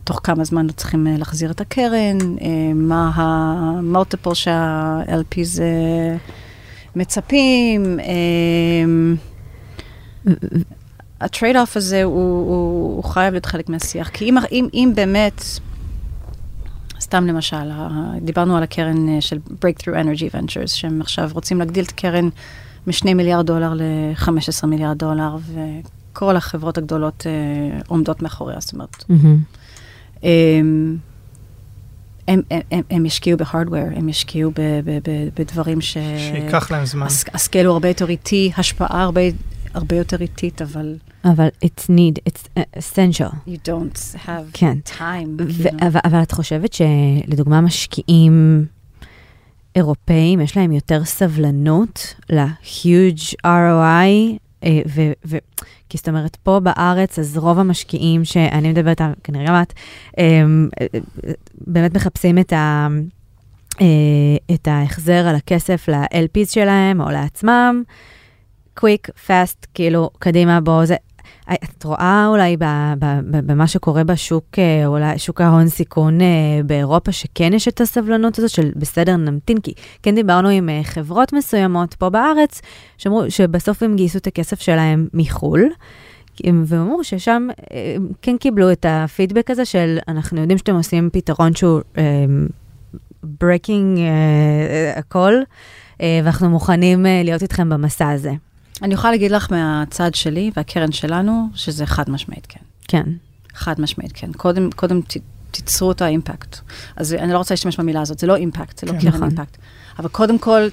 [0.03, 6.17] תוך כמה זמן צריכים אה, להחזיר את הקרן, אה, מה ה-multiple שה-LPs אה,
[6.95, 8.05] מצפים, אה,
[11.21, 14.09] ה-trade-off הזה הוא, הוא, הוא חייב להיות חלק מהשיח.
[14.09, 15.41] כי אם, אם, אם באמת,
[17.01, 17.71] סתם למשל,
[18.21, 22.29] דיברנו על הקרן אה, של Breakthrough Energy Ventures, שהם עכשיו רוצים להגדיל את הקרן
[22.87, 25.35] מ-2 מיליארד דולר ל-15 מיליארד דולר,
[26.13, 29.03] וכל החברות הגדולות אה, עומדות מאחוריה, זאת אומרת.
[30.23, 30.97] הם,
[32.27, 35.93] הם, הם, הם, הם ישקיעו ב-hardware, הם ישקיעו ב, ב, ב, בדברים ש...
[36.17, 37.05] שייקח להם זמן.
[37.05, 39.21] הס- ה-scale הוא הרבה יותר איטי, השפעה הרבה,
[39.73, 43.31] הרבה יותר איטית, אבל אבל it's needed, it's essential.
[43.47, 44.77] you don't have כן.
[44.97, 45.41] time.
[45.47, 45.87] ו-.
[45.87, 48.65] אבל, אבל את חושבת שלדוגמה משקיעים
[49.75, 55.37] אירופאים, יש להם יותר סבלנות ל-huge ROI, אה, ו, ו,
[55.89, 59.73] כי זאת אומרת, פה בארץ, אז רוב המשקיעים שאני מדברת, על- כנראה גם את,
[60.19, 60.23] אה,
[60.81, 60.87] אה,
[61.67, 62.87] באמת מחפשים את, ה,
[63.81, 63.85] אה,
[64.55, 67.83] את ההחזר על הכסף ל-LPs שלהם או לעצמם,
[68.79, 70.95] quick, fast, כאילו, קדימה, בוא, זה...
[71.53, 72.57] את רואה אולי
[73.45, 76.25] במה שקורה בשוק, אה, אולי שוק ההון סיכון אה,
[76.65, 81.33] באירופה, שכן יש את הסבלנות הזאת של בסדר, נמתין, כי כן דיברנו עם אה, חברות
[81.33, 82.61] מסוימות פה בארץ,
[82.97, 85.69] שאמרו שבסוף הם גייסו את הכסף שלהם מחו"ל,
[86.43, 91.09] הם- והם אמרו ששם אה, כן קיבלו את הפידבק הזה של, אנחנו יודעים שאתם עושים
[91.13, 91.81] פתרון שהוא
[93.23, 95.33] breaking uh, הכל,
[95.93, 98.31] uh, ואנחנו מוכנים uh, להיות איתכם במסע הזה.
[98.81, 102.59] אני יכולה להגיד לך מהצד שלי והקרן שלנו, שזה חד משמעית כן.
[102.87, 103.03] כן.
[103.53, 104.31] חד משמעית כן.
[104.33, 105.17] קודם, קודם ת,
[105.51, 106.59] תיצרו את האימפקט.
[106.95, 109.23] אז אני לא רוצה להשתמש במילה הזאת, זה לא אימפקט, זה לא כן, קרן נכון.
[109.23, 109.57] אימפקט.
[109.99, 110.67] אבל קודם כל,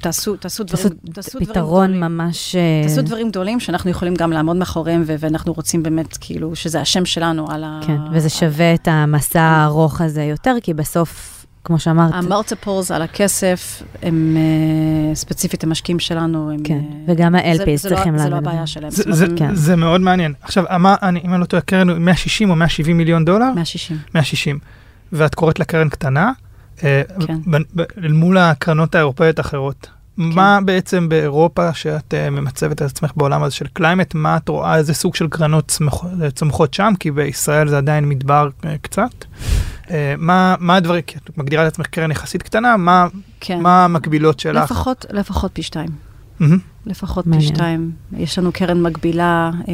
[0.00, 2.00] תעשו, תעשו דברים, תעשו דברים פתרון גדולים.
[2.00, 2.56] ממש...
[2.56, 6.80] אה, תעשו דברים גדולים שאנחנו יכולים גם לעמוד מאחוריהם, ו- ואנחנו רוצים באמת, כאילו, שזה
[6.80, 7.80] השם שלנו על ה...
[7.86, 11.37] כן, וזה שווה את המסע הארוך הזה יותר, כי בסוף,
[11.68, 16.62] כמו שאמרת, ה-multiples על הכסף, הם אה, ספציפית המשקיעים שלנו, הם...
[16.64, 18.48] כן, אה, וגם ה-LPs לא- צריכים זה לא לעבוד.
[18.48, 18.90] הבעיה שלהם.
[18.90, 19.54] זה, כן.
[19.54, 20.34] זה מאוד מעניין.
[20.42, 23.52] עכשיו, מה, אני, אם אני לא טועה, הקרן הוא 160 או 170 מיליון דולר?
[23.54, 23.96] 160.
[24.14, 24.58] 160.
[25.12, 26.32] ואת קוראת לה קרן קטנה,
[26.84, 27.38] אה, כן.
[28.12, 29.86] מול הקרנות האירופאיות האחרות.
[30.16, 34.76] מה בעצם באירופה, שאת אה, ממצבת את עצמך בעולם הזה של climate, מה את רואה,
[34.76, 36.04] איזה סוג של קרנות צמח-
[36.34, 36.92] צומחות שם?
[37.00, 39.24] כי בישראל זה עדיין מדבר אה, קצת.
[39.90, 43.06] אה, מה, מה הדברים, כי את מגדירה את עצמך קרן יחסית קטנה, מה,
[43.40, 43.60] כן.
[43.60, 44.64] מה המקבילות שלך?
[44.64, 45.88] לפחות, לפחות פי שתיים.
[46.40, 46.58] מהמם.
[46.86, 47.54] לפחות פי מעניין.
[47.54, 47.90] שתיים.
[48.16, 49.72] יש לנו קרן מקבילה, אה,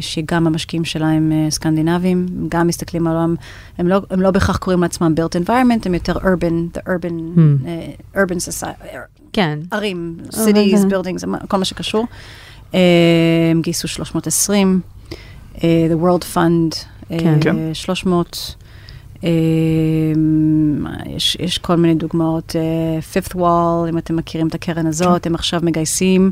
[0.00, 3.34] שגם המשקיעים שלה הם אה, סקנדינבים, גם מסתכלים על העולם,
[3.78, 7.66] הם לא, הם לא בהכרח קוראים לעצמם built environment, הם יותר urban, the urban, Hmm.
[8.16, 8.96] אה, urban society,
[9.32, 12.06] כן, ערים, אבל cities, זה- buildings, כל מה שקשור.
[12.74, 12.80] אה,
[13.50, 14.80] הם גייסו 320,
[15.64, 16.76] אה, the World Fund,
[17.10, 17.38] אה, כן.
[17.40, 17.56] כן.
[17.74, 18.54] 300.
[19.24, 19.30] אה,
[21.06, 25.34] יש, יש כל מיני דוגמאות, אה, Fifth Wall, אם אתם מכירים את הקרן הזאת, הם
[25.34, 26.30] עכשיו מגייסים.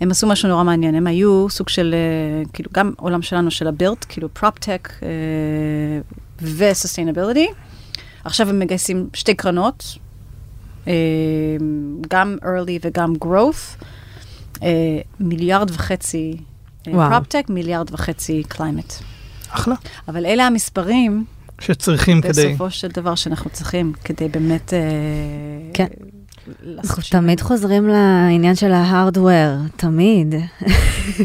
[0.00, 3.66] הם עשו משהו נורא מעניין, הם היו סוג של, אה, כאילו, גם עולם שלנו של
[3.68, 4.92] ה-built, כאילו prop-tech
[6.42, 7.52] ו-sustainability.
[8.24, 9.84] עכשיו הם מגייסים שתי קרנות,
[10.88, 10.92] אה,
[12.08, 13.84] גם early וגם growth,
[14.62, 16.36] אה, מיליארד וחצי.
[16.82, 19.02] prop tech, מיליארד וחצי climate.
[19.48, 19.74] אחלה.
[20.08, 21.24] אבל אלה המספרים,
[21.60, 22.48] שצריכים כדי...
[22.48, 24.72] בסופו של דבר, שאנחנו צריכים כדי באמת...
[24.72, 24.78] אה,
[25.74, 25.86] כן.
[26.78, 27.02] אנחנו.
[27.10, 30.34] תמיד חוזרים לעניין של ה-hardware, תמיד.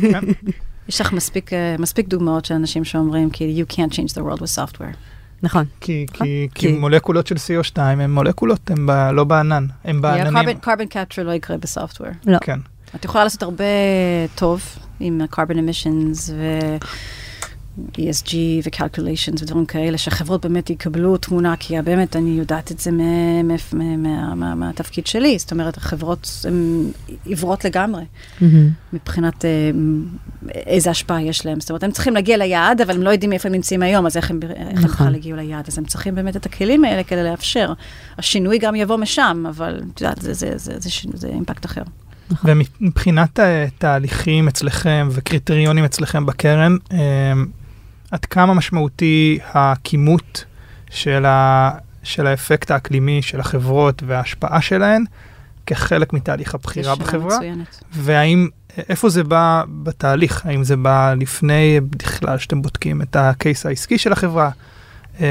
[0.02, 0.20] כן.
[0.90, 4.40] יש לך מספיק, אה, מספיק דוגמאות של אנשים שאומרים, כי you can't change the world
[4.42, 4.96] with software.
[5.44, 5.66] נכון.
[5.82, 6.28] כי, נכון.
[6.28, 10.38] כי, כי- כי מולקולות של CO2 הן מולקולות, הן ב, לא בענן, הן בעננים.
[10.38, 12.10] ה-carbon carbon capture לא יקרה בסופטוור.
[12.26, 12.38] לא.
[12.42, 12.60] כן.
[12.96, 13.64] את יכולה לעשות הרבה
[14.36, 14.62] טוב
[15.00, 16.60] עם ה-carbon emissions ו...
[17.94, 23.44] ESG ו-calculations ודברים כאלה, שהחברות באמת יקבלו תמונה, כי באמת אני יודעת את זה מה-
[23.44, 25.40] מה- מה- מה- מה- מהתפקיד שלי.
[25.40, 26.84] זאת אומרת, החברות הן
[27.26, 28.04] עיוורות לגמרי.
[28.42, 28.70] מהמם.
[28.94, 29.50] מבחינת אה,
[30.56, 31.60] איזה השפעה יש להם.
[31.60, 34.18] זאת אומרת, הם צריכים להגיע ליעד, אבל הם לא יודעים איפה הם נמצאים היום, אז
[34.18, 34.84] איך הם, הם נכון.
[34.90, 35.68] בכלל הגיעו ליעד?
[35.68, 37.74] אז הם צריכים באמת את הכלים האלה כדי לאפשר.
[38.18, 41.82] השינוי גם יבוא משם, אבל את יודעת, זה, זה, זה, זה, זה, זה אימפקט אחר.
[42.44, 46.98] ומבחינת ה- תהליכים אצלכם וקריטריונים אצלכם בקרן, אמ,
[48.12, 50.46] עד כמה משמעותי הכימות
[50.90, 51.72] של, ה,
[52.04, 55.04] של האפקט האקלימי של החברות וההשפעה שלהן
[55.66, 57.38] כחלק מתהליך הבחירה בחברה?
[57.38, 57.84] מצוינת.
[57.92, 58.48] והאם,
[58.90, 60.46] איפה זה בא בתהליך?
[60.46, 64.50] האם זה בא לפני בכלל שאתם בודקים את הקייס העסקי של החברה?
[65.18, 65.22] Uh,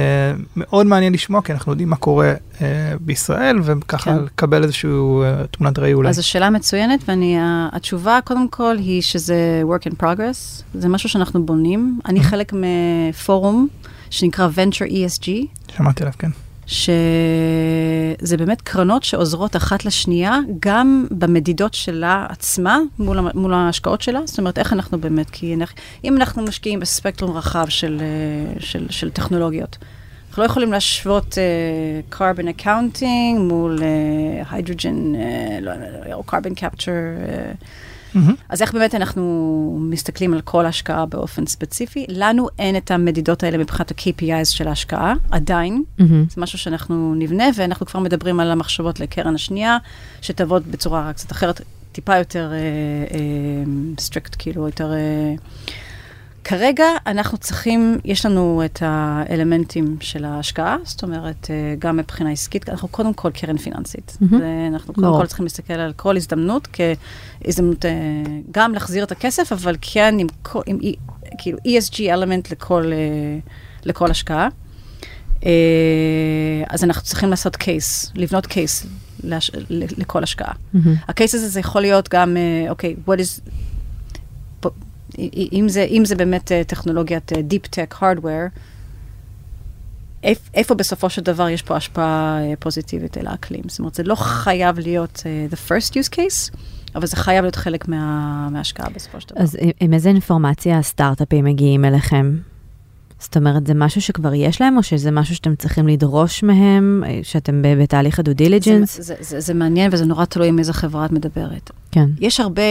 [0.56, 2.60] מאוד מעניין לשמוע, כי אנחנו יודעים מה קורה uh,
[3.00, 4.24] בישראל, וככה כן.
[4.24, 6.08] לקבל איזושהי uh, תמונת ראי אולי.
[6.08, 11.46] אז זו שאלה מצוינת, והתשובה קודם כל היא שזה work in progress, זה משהו שאנחנו
[11.46, 12.00] בונים.
[12.06, 13.68] אני חלק מפורום
[14.10, 15.28] שנקרא Venture ESG,
[15.76, 16.30] שמעתי עליו, כן.
[16.70, 24.20] שזה באמת קרנות שעוזרות אחת לשנייה, גם במדידות שלה עצמה, מול, מול ההשקעות שלה.
[24.24, 28.86] זאת אומרת, איך אנחנו באמת, כי אנחנו, אם אנחנו משקיעים בספקטרום רחב של, אה, של,
[28.90, 29.78] של טכנולוגיות,
[30.28, 36.54] אנחנו לא יכולים להשוות uh, carbon accounting מול uh, hydrogen, uh, לא, לא, או carbon
[36.60, 36.84] capture.
[36.86, 37.64] Uh,
[38.14, 38.34] מהמם.
[38.48, 42.06] אז איך באמת אנחנו מסתכלים על כל השקעה באופן ספציפי?
[42.08, 45.82] לנו אין את המדידות האלה מבחינת ה-KPIs של ההשקעה, עדיין.
[45.98, 46.24] מהמם.
[46.30, 49.78] זה משהו שאנחנו נבנה, ואנחנו כבר מדברים על המחשבות לקרן השנייה,
[50.20, 51.60] שתעבוד בצורה קצת אחרת,
[51.92, 52.52] טיפה יותר
[53.98, 54.92] strict, כאילו, יותר...
[54.92, 55.34] אה,
[56.44, 62.68] כרגע אנחנו צריכים, יש לנו את האלמנטים של ההשקעה, זאת אומרת, אה, גם מבחינה עסקית,
[62.68, 64.18] אנחנו קודם כל קרן פיננסית.
[64.20, 64.40] מהמם.
[64.42, 65.20] ואנחנו קודם ברור.
[65.20, 66.68] כל צריכים להסתכל על כל הזדמנות
[67.44, 67.90] כהזדמנות אה,
[68.50, 70.26] גם להחזיר את הכסף, אבל כן עם,
[70.66, 70.96] עם E-
[71.38, 73.38] כאילו ESG element לכל, אה,
[73.84, 74.48] לכל השקעה.
[76.68, 78.86] אז אנחנו צריכים לעשות case, לבנות case
[79.98, 80.52] לכל השקעה.
[80.72, 80.94] מהמם.
[81.08, 82.36] ה-case הזה זה יכול להיות גם,
[82.68, 83.50] אוקיי, what is...
[85.52, 88.58] אם זה, אם זה באמת אה, טכנולוגיית אה, Deep Tech Hardware,
[90.24, 93.62] איפ- איפה בסופו של דבר יש פה השפעה אה, פוזיטיבית אל האקלים?
[93.68, 96.56] זאת אומרת, זה לא חייב להיות אה, the first use case,
[96.94, 99.40] אבל זה חייב להיות חלק מה, מההשקעה בסופו של דבר.
[99.42, 102.36] אז עם- עם איזה אינפורמציה הסטארט-אפים מגיעים אליכם?
[103.18, 107.62] זאת אומרת, זה משהו שכבר יש להם, או שזה משהו שאתם צריכים לדרוש מהם, שאתם
[107.82, 109.00] בתהליך ה-due זה, diligence?
[109.00, 111.70] זה, זה, זה מעניין וזה נורא תלוי עם איזה חברה את מדברת.
[111.90, 112.06] כן.
[112.20, 112.62] יש הרבה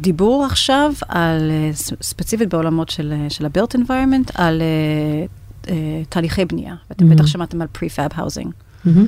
[0.00, 1.70] דיבור עכשיו על, אה,
[2.02, 5.70] ספציפית בעולמות של, אה, של ה-built environment, על uh, uh,
[6.08, 6.74] תהליכי בנייה.
[6.90, 7.14] ואתם Mhm.
[7.14, 8.48] בטח שמעתם על prefab housing.
[8.84, 9.06] מהמם.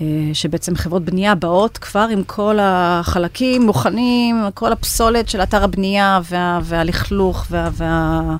[0.00, 6.20] אה, שבעצם חברות בנייה באות כבר עם כל החלקים מוכנים, כל הפסולת של אתר הבנייה
[6.30, 8.36] וה, והלכלוך, וה, וה,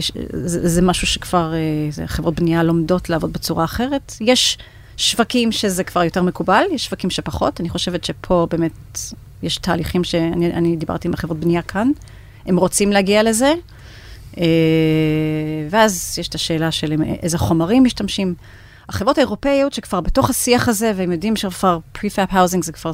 [0.00, 1.58] ש- זה, זה משהו שכבר, אה,
[1.90, 4.12] זה, חברות בנייה לומדות לעבוד בצורה אחרת.
[4.20, 4.58] יש
[4.96, 7.60] שווקים שזה כבר יותר מקובל, יש שווקים שפחות.
[7.60, 8.98] אני חושבת שפה באמת
[9.42, 11.90] יש תהליכים שאני אני דיברתי עם החברות בנייה כאן,
[12.46, 13.54] הם רוצים להגיע לזה.
[14.38, 14.44] אה,
[15.70, 18.34] ואז יש את השאלה של איזה חומרים משתמשים.
[18.88, 22.90] החברות האירופאיות שכבר בתוך השיח הזה, והם יודעים שכבר prefab housing זה כבר,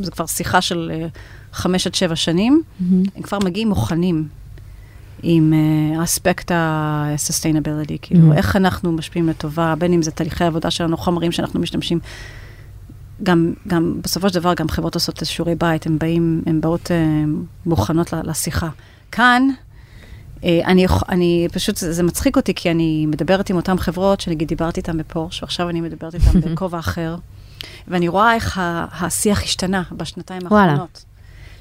[0.00, 1.06] זה כבר שיחה של אה,
[1.52, 3.02] חמש עד שבע שנים, מהמם.
[3.16, 4.28] הם כבר מגיעים מוכנים
[5.22, 8.36] עם אה, אספקט ה-sustainability, כאילו Mhm.
[8.36, 11.98] איך אנחנו משפיעים לטובה, בין אם זה תהליכי עבודה שלנו, חומרים שאנחנו משתמשים.
[13.22, 17.24] גם, גם בסופו של דבר, גם חברות עושות שיעורי בית, הן באים, הן באות אה,
[17.66, 18.68] מוכנות לשיחה.
[19.12, 19.48] כאן,
[20.44, 24.80] אה, אני, אני פשוט, זה, מצחיק אותי, כי אני מדברת עם אותן חברות, שנגיד דיברתי
[24.80, 27.16] איתן בפורש, ועכשיו אני מדברת איתן בכובע אחר,
[27.88, 28.60] ואני רואה איך
[28.92, 30.42] השיח השתנה בשנתיים.
[30.44, 31.04] האחרונות.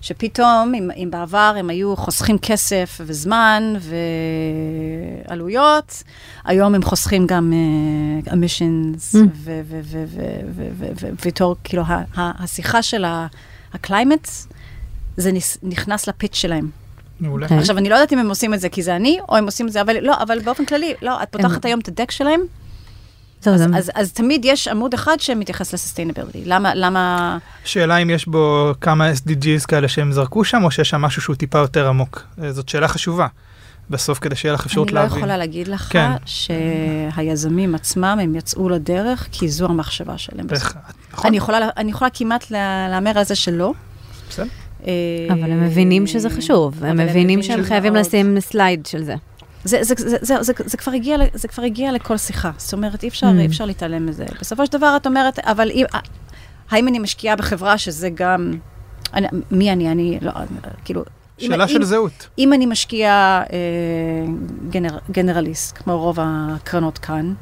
[0.01, 3.73] שפתאום, אם, אם בעבר הם היו חוסכים כסף וזמן
[5.27, 6.03] ועלויות,
[6.45, 7.53] היום הם חוסכים גם
[8.25, 9.17] uh, emissions, Mm.
[11.23, 14.29] וויתור, כאילו, ה- ה- השיחה של ה-climate,
[15.17, 16.69] זה נס- נכנס לפיץ' שלהם.
[17.19, 17.47] מעולה.
[17.47, 17.57] כן.
[17.57, 19.67] עכשיו, אני לא יודעת אם הם עושים את זה כי זה אני, או הם עושים
[19.67, 22.41] את זה, אבל לא, אבל באופן כללי, לא, את פותחת היום את הדק שלהם,
[23.41, 23.65] זהו, אז, זה...
[23.77, 26.41] אז, אז תמיד יש עמוד אחד שמתייחס לסוסטיינביליטי.
[26.45, 27.37] למה, למה...
[27.65, 31.35] שאלה אם יש בו כמה SDGs כאלה שהם זרקו שם, או שיש שם משהו שהוא
[31.35, 32.23] טיפה יותר עמוק.
[32.43, 33.27] אה, זאת שאלה חשובה.
[33.89, 35.17] בסוף, כדי שיהיה לך אפשרות אני לא להבין.
[35.17, 36.11] יכולה להגיד לך כן.
[36.25, 40.47] שהיזמים עצמם, הם יצאו לדרך כי זו המחשבה שלהם.
[40.51, 40.75] איך-
[41.13, 41.27] נכון?
[41.27, 43.73] אני יכולה, אני יכולה כמעט לה- להמר על זה שלא.
[44.29, 44.45] בסדר.
[44.87, 44.91] אה,
[45.29, 49.15] אבל הם מבינים שזה חשוב, הם מבינים שהם חייבים לשים סלייד של זה.
[49.63, 52.51] זה, זה, זה, זה, זה, זה, כבר הגיע, ל- זה כבר הגיע לכל שיחה.
[52.57, 53.39] זאת אומרת, אי אפשר, Mm.
[53.39, 54.25] אי אפשר להתעלם מזה.
[54.41, 55.85] בסופו של דבר, את אומרת, אבל אם,
[56.71, 58.53] האם אני משקיעה בחברה שזה גם...
[59.13, 59.91] אני, מי אני?
[59.91, 60.31] אני לא...
[60.85, 61.01] כאילו...
[61.41, 62.27] אם- שאלה אם, של זהות.
[62.39, 63.55] אם אני משקיעה אה,
[64.69, 67.33] גנר, גנרליסט, כמו רוב הקרנות כאן,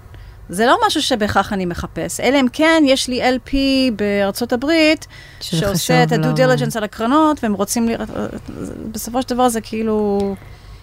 [0.50, 3.52] זה לא משהו שבהכרח אני מחפש, אלא אם כן יש לי LP
[3.96, 5.08] בארצות הברית,
[5.40, 8.10] שעושה את ה-due diligence על הקרנות, והם רוצים לראות,
[8.92, 10.36] בסופו של דבר זה כאילו,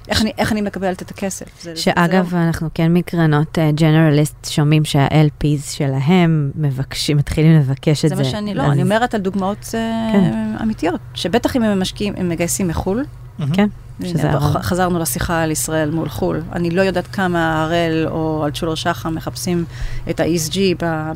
[0.08, 1.46] איך אני, איך אני מקבלת את הכסף.
[1.62, 8.16] זה, שאגב, זה אנחנו כן מקרנות ג'נרליסט שומעים שה-LPs שלהם מבקשים, מתחילים לבקש את זה
[8.16, 8.22] זה.
[8.22, 10.32] מה שאני, לא, אז- אני אומרת על דוגמאות אה, כן.
[10.62, 13.04] אמיתיות, שבטח אם הם משקיעים, הם מגייסים מחו"ל,
[13.52, 13.68] כן,
[14.02, 14.30] שזה.
[14.62, 16.42] חזרנו לשיחה על ישראל מול חו"ל.
[16.52, 19.64] אני לא יודעת כמה הראל או אלצ'ולר שחם מחפשים
[20.10, 20.58] את ה-ESG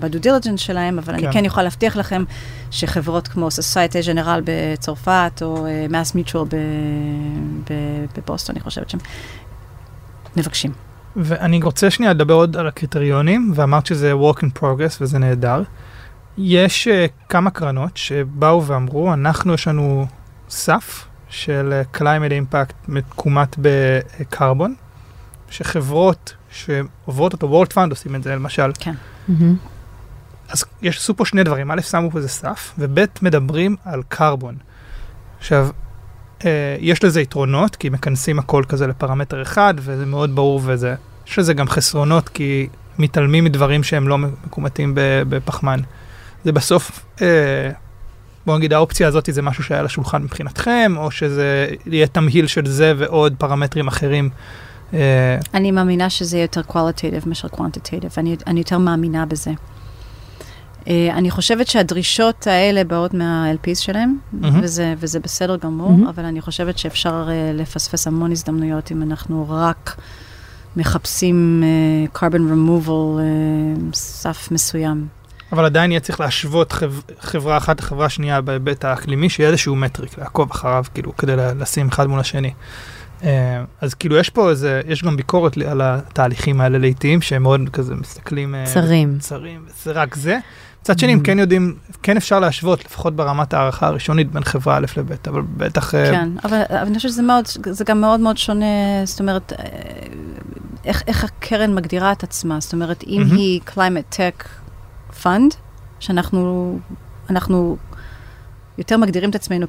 [0.01, 1.25] בדו דיליג'נס שלהם, אבל כן.
[1.25, 2.25] אני כן יכולה להבטיח לכם
[2.71, 6.55] שחברות כמו Societe General בצרפת, או אה, Mass Mutual
[8.17, 9.01] בבוסטון, אני חושבת שהם
[10.37, 10.73] מבקשים.
[11.17, 15.63] ואני רוצה שנייה לדבר עוד על הקריטריונים, ואמרת שזה work in progress וזה נהדר.
[16.39, 16.91] יש uh,
[17.29, 20.07] כמה קרנות שבאו ואמרו, אנחנו יש לנו
[20.49, 24.75] סף של uh, climate impact מקומט ב-carbon,
[25.51, 28.95] שחברות שעוברות אותו, World Fund עושים את זה למשל, כן.
[30.49, 34.57] אז יש, עשו פה שני דברים, א', שמו פה איזה סף, וב', מדברים על קרבון.
[35.39, 35.69] עכשיו,
[36.45, 40.95] אה, יש לזה יתרונות, כי מכנסים הכל כזה לפרמטר אחד, וזה מאוד ברור וזה.
[41.27, 44.93] יש לזה גם חסרונות, כי מתעלמים מדברים שהם לא מקומטים
[45.29, 45.81] בפחמן.
[46.45, 47.71] זה בסוף, אה,
[48.49, 52.67] בוא נגיד, האופציה הזאת זה משהו שהיה על השולחן מבחינתכם, או שזה יהיה תמהיל של
[52.67, 54.31] זה ועוד פרמטרים אחרים.
[54.95, 59.51] אה, אני מאמינה שזה יהיה יותר qualitative מאשר quantitative, אני, אני יותר מאמינה בזה.
[59.51, 64.61] Uh, אני חושבת שהדרישות האלה באות מה-LPs שלהם, מהמם.
[64.63, 66.07] וזה, וזה בסדר גמור, מהמם.
[66.07, 70.01] אבל אני חושבת שאפשר uh, לפספס המון הזדמנויות אם אנחנו רק
[70.77, 71.63] מחפשים
[72.15, 75.18] uh, carbon removal uh, סף מסוים.
[75.53, 76.93] אבל עדיין יהיה צריך להשוות חב...
[77.21, 82.07] חברה אחת לחברה שנייה בהיבט האקלימי, שיהיה איזשהו מטריק, לעקוב אחריו, כאילו, כדי לשים אחד
[82.07, 82.53] מול השני.
[83.25, 87.69] אה, אז כאילו יש פה איזה, יש גם ביקורת על התהליכים האלה לעיתים, שהם מאוד
[87.73, 88.55] כזה מסתכלים...
[88.55, 89.19] אה, צרים.
[89.19, 90.39] צרים, זה רק זה.
[90.83, 91.25] מצד שני, הם Mm.
[91.25, 95.95] כן יודעים, כן אפשר להשוות, לפחות ברמת הערכה הראשונית בין חברה א' לב', אבל בטח...
[95.95, 98.65] אה, כן, אבל, אבל אני חושבת שזה מאוד, זה גם מאוד מאוד שונה,
[99.05, 99.53] זאת אומרת,
[100.85, 103.37] איך, איך הקרן מגדירה את עצמה, זאת אומרת, אם מהמם.
[103.37, 104.45] היא climate tech
[105.25, 105.55] fund,
[106.01, 106.79] שאנחנו
[107.31, 107.77] אנחנו
[108.79, 109.67] יותר מגדירים את עצמנו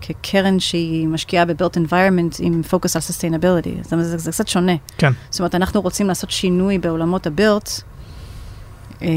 [0.00, 3.82] כקרן שהיא משקיעה ב-built environment עם פוקוס על sustainability.
[3.82, 4.72] זאת אומרת, זה, זה קצת שונה.
[4.98, 5.12] כן.
[5.30, 7.82] זאת אומרת, אנחנו רוצים לעשות שינוי בעולמות ה-built,
[9.02, 9.08] אה,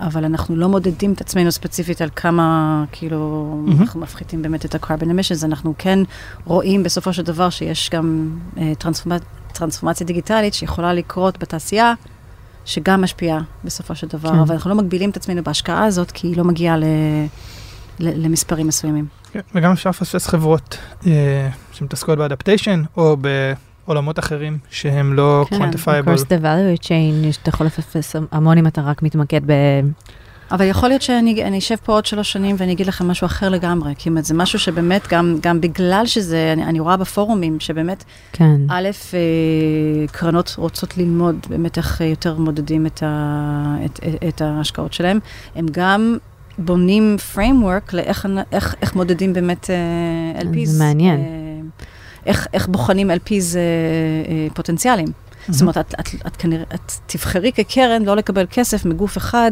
[0.00, 3.80] אבל אנחנו לא מודדים את עצמנו ספציפית על כמה, כאילו, מהמם.
[3.80, 5.98] אנחנו מפחיתים באמת את ה-carbon emissions, אנחנו כן
[6.44, 8.38] רואים בסופו של דבר שיש גם
[8.78, 9.22] טרנספורמצ...
[9.52, 11.94] טרנספורמציה דיגיטלית שיכולה לקרות בתעשייה,
[12.66, 14.38] שגם משפיעה בסופו של דבר, כן.
[14.38, 16.84] אבל אנחנו לא מגבילים את עצמנו בהשקעה הזאת, כי היא לא מגיעה ל...
[18.00, 19.06] ל- למספרים מסוימים.
[19.32, 23.16] כן, וגם אפשר לפספס חברות אה, שמתעסקות באדפטיישן, או
[23.86, 26.18] בעולמות אחרים שהם לא כן, quantifiable.
[26.18, 29.52] Across the value chain, יש- אתה יכול לפספס המון אם אתה רק מתמקד ב...
[30.50, 33.48] אבל יכול להיות שאני אני אשב פה עוד שלוש שנים ואני אגיד לכם משהו אחר
[33.48, 33.94] לגמרי.
[33.98, 38.60] כי זה משהו שבאמת, גם, גם בגלל שזה, אני, אני רואה בפורומים, שבאמת, כן.
[38.68, 44.40] א', אה, קרנות רוצות ללמוד באמת איך אה, יותר מודדים את, ה, את, את, את
[44.40, 45.18] ההשקעות שלהם.
[45.54, 46.16] הם גם
[46.58, 50.64] בונים framework לאיך איך, איך מודדים באמת אה, LPs.
[50.66, 51.20] זה מעניין.
[51.20, 51.86] אה,
[52.26, 53.60] איך, איך בוחנים LPs אה,
[54.28, 55.08] אה, פוטנציאליים.
[55.48, 59.50] זאת אומרת, את, את, את כנראה, את תבחרי כקרן לא לקבל כסף מגוף אחד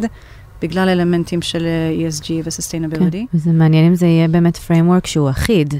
[0.65, 3.11] בגלל אלמנטים של אה, ESG ו-sustainability.
[3.11, 3.25] כן.
[3.35, 5.75] וזה מעניין אם זה יהיה באמת framework שהוא אחיד.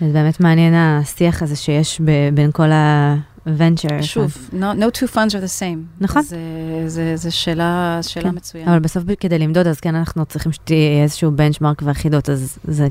[0.00, 4.02] זה באמת מעניין השיח הזה שיש ב- בין כל ה-venture.
[4.02, 6.00] שוב, no, no two funds are the same.
[6.00, 6.22] נכון.
[6.22, 6.38] זה,
[6.86, 8.36] זה, זה שאלה, שאלה כן.
[8.36, 8.68] מצוינת.
[8.68, 12.88] אבל בסוף כדי למדוד, אז כן, אנחנו צריכים שתהיה איזשהו בנצ'מרק ואחידות, אז זה,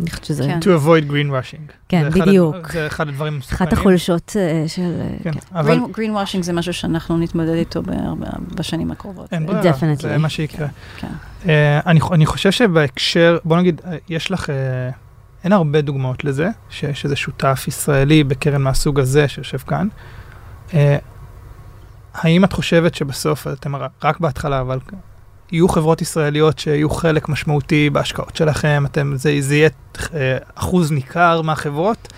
[0.00, 0.58] אני חושבת שזה, כן.
[0.60, 1.72] To avoid greenwashing.
[1.88, 2.72] כן, זה אחד בדיוק.
[2.72, 3.72] זה אחד הדברים אחת המסוכנים.
[3.72, 4.82] החולשות אה, של...
[4.82, 5.38] אה, כן, כן.
[5.52, 9.32] אבל green, greenwashing זה משהו שאנחנו נתמודד איתו בהרבה, בשנים הקרובות.
[9.32, 10.02] אין ברירה, Definitely.
[10.02, 10.66] זה מה שיקרה.
[10.96, 11.08] כן.
[11.48, 11.80] אה,
[12.12, 14.50] אני חושב שבהקשר, בוא נגיד, יש לך,
[15.44, 19.88] אין הרבה דוגמאות לזה, שיש איזה שותף ישראלי בקרן מהסוג הזה שיושב כאן.
[22.14, 24.78] האם את חושבת שבסוף, אתם רק בהתחלה, אבל
[25.52, 29.68] יהיו חברות ישראליות שיהיו חלק משמעותי בהשקעות שלכם, אתם, זה, זה יהיה
[30.14, 32.12] אה, אחוז ניכר מהחברות,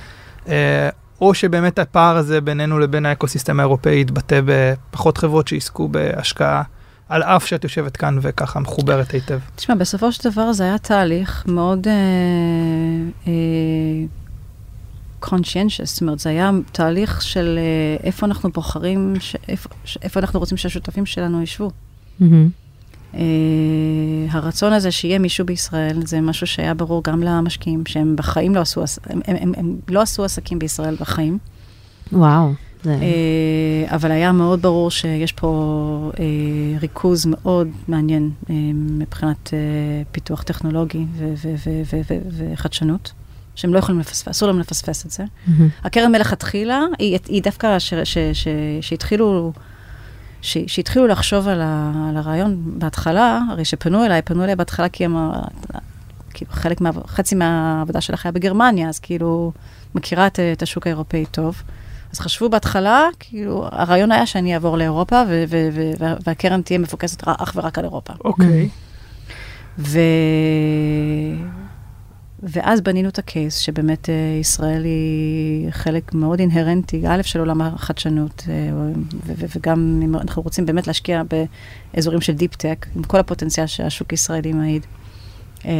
[0.49, 0.88] אה,
[1.21, 6.62] או שבאמת הפער הזה בינינו לבין האקוסיסטם האירופאי יתבטא בפחות חברות שיזכו בהשקעה,
[7.09, 9.38] על אף שאת יושבת כאן וככה מחוברת היטב.
[9.57, 11.93] תשמע, בסופו של דבר זה היה תהליך מאוד אה,
[13.27, 13.33] אה,
[15.25, 17.59] conscientious, זאת אומרת, זה היה תהליך של
[18.03, 21.71] איפה אנחנו בוחרים, ש, איפה, ש, איפה אנחנו רוצים שהשותפים שלנו ישבו.
[22.21, 22.49] מהמם.
[23.14, 23.21] אה,
[24.31, 28.81] הרצון הזה שיהיה מישהו בישראל, זה משהו שהיה ברור גם למשקיעים, שהם בחיים לא עשו,
[29.07, 31.38] הם, הם, הם, הם לא עשו עסקים בישראל בחיים.
[32.12, 32.53] וואו.
[32.83, 32.90] זה...
[32.92, 36.25] אה, אבל היה מאוד ברור שיש פה אה,
[36.81, 39.59] ריכוז מאוד מעניין אה, מבחינת אה,
[40.12, 41.05] פיתוח טכנולוגי
[42.38, 43.12] וחדשנות,
[43.55, 45.25] שהם לא יכולים לפספס, אסור להם לפספס את זה.
[45.47, 45.68] מהמם.
[45.85, 48.49] הקרן מלכתחילה, היא, היא דווקא, ש- ש- ש-
[48.81, 49.53] שהתחילו...
[49.55, 49.78] ש-
[50.42, 55.16] שהתחילו לחשוב על, ה, על הרעיון בהתחלה, הרי שפנו אליי, פנו אליי בהתחלה כי הם,
[56.35, 59.53] כאילו חלק מה, חצי מהעבודה שלך היה בגרמניה, אז כאילו,
[59.94, 61.62] מכירה את, את השוק האירופאי טוב.
[62.12, 66.79] אז חשבו בהתחלה, כאילו, הרעיון היה שאני אעבור לאירופה, ו- ו- ו- וה- והקרן תהיה
[66.79, 68.12] מפוקסת אך ורק על אירופה.
[68.24, 68.68] אוקיי.
[69.79, 69.98] ו...
[72.42, 78.44] ואז בנינו את ה-case, שבאמת אה, ישראל היא חלק מאוד אינהרנטי, א', של עולם החדשנות,
[78.48, 78.70] אה,
[79.27, 81.22] וגם אם אנחנו רוצים באמת להשקיע
[81.94, 84.87] באזורים של deep tech, עם כל הפוטנציאל שהשוק הישראלי מעיד.
[85.64, 85.70] אה,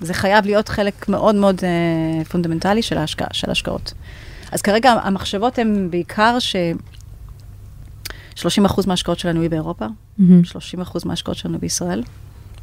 [0.00, 1.60] זה חייב להיות חלק מאוד מאוד
[2.30, 3.94] פונדמנטלי של ההשקעה, של ההשקעות.
[4.52, 6.56] אז כרגע המחשבות הן בעיקר ש...
[8.36, 9.86] 30% מההשקעות שלנו היא באירופה,
[10.18, 10.42] מהמם.
[10.92, 12.02] 30% מההשקעות שלנו בישראל,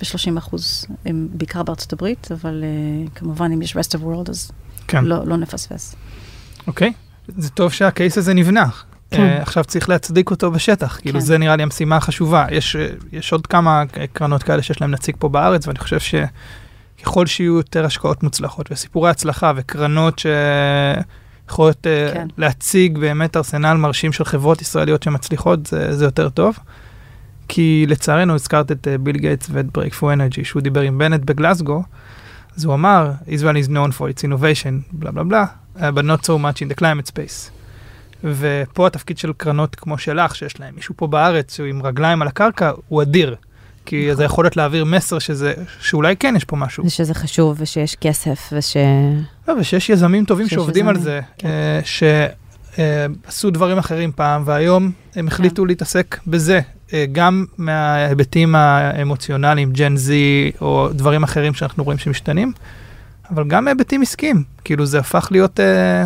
[0.04, 0.56] ו-30%
[1.06, 4.52] הם בעיקר בארצות הברית, אבל uh, כמובן אם יש rest of world אז
[4.88, 5.06] כן.
[5.06, 5.96] לא, לא נפספס.
[6.68, 6.94] אוקיי.
[7.38, 8.70] זה טוב שה-case הזה נבנה.
[9.12, 9.22] כן.
[9.22, 11.26] אה, עכשיו צריך להצדיק אותו בשטח, כאילו כן.
[11.26, 12.46] זה נראה לי המשימה החשובה.
[12.52, 15.98] יש, אה, יש עוד כמה קרנות כאלה שיש להם נציג פה בארץ, ואני חושב
[17.00, 20.22] שככל שיהיו יותר השקעות מוצלחות וסיפורי הצלחה וקרנות
[21.46, 22.28] שיכולות אה, כן.
[22.38, 26.60] להציג באמת ארסנל מרשים של חברות ישראליות שמצליחות, זה, זה יותר טוב.
[27.48, 31.84] כי לצערנו הזכרת את אה, ביל גייטס ואת Break Energy, שהוא דיבר עם בנט בגלסגו,
[32.58, 36.26] אז הוא אמר, Israel is known for its innovation, בלה בלה בלה, uh, but not
[36.26, 37.52] so much in the climate space.
[38.24, 42.28] ופה התפקיד של קרנות כמו שלך, שיש להם מישהו פה בארץ שהוא עם רגליים על
[42.28, 43.36] הקרקע, הוא אדיר.
[43.86, 44.16] כי נכון.
[44.16, 46.86] זה יכולת להעביר מסר שזה, שאולי כן יש פה משהו.
[46.86, 48.78] ושזה חשוב, ושיש כסף, וש...
[49.48, 51.48] לא, ושיש יזמים טובים שיש שעובדים על יזמים, זה, כן.
[51.48, 51.80] אה,
[52.76, 56.60] שעשו דברים אחרים פעם, והיום הם החליטו להתעסק בזה,
[56.94, 62.52] אה, גם מההיבטים האמוציונליים, ג'ן זי, או דברים אחרים שאנחנו רואים שמשתנים,
[63.30, 64.44] אבל גם מהיבטים עסקיים.
[64.64, 65.60] כאילו זה הפך להיות...
[65.60, 66.06] אה,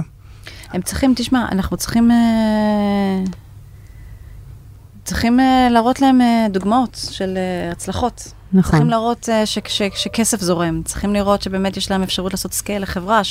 [0.73, 2.11] הם צריכים, תשמע, אנחנו צריכים...
[2.11, 3.23] אה,
[5.03, 8.33] צריכים אה, להראות להם אה, דוגמאות של אה, הצלחות.
[8.53, 8.71] נכון.
[8.71, 12.81] צריכים להראות אה, ש- ש- שכסף זורם, צריכים לראות שבאמת יש להם אפשרות לעשות scale
[12.81, 13.21] לחברה,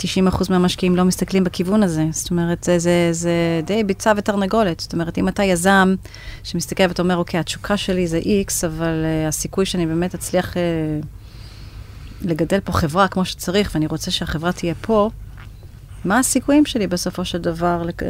[0.00, 2.04] ש-90% מהמשקיעים לא מסתכלים בכיוון הזה.
[2.10, 3.32] זאת אומרת, זה, זה, זה
[3.64, 4.80] די ביצה ותרנגולת.
[4.80, 5.94] זאת אומרת, אם אתה יזם
[6.42, 11.06] שמסתכל ואתה אומר, אוקיי, התשוקה שלי זה X, אבל uh, הסיכוי שאני באמת אצליח uh,
[12.22, 15.10] לגדל פה חברה כמו שצריך, ואני רוצה שהחברה תהיה פה,
[16.04, 18.02] מה הסיכויים שלי בסופו של דבר לק-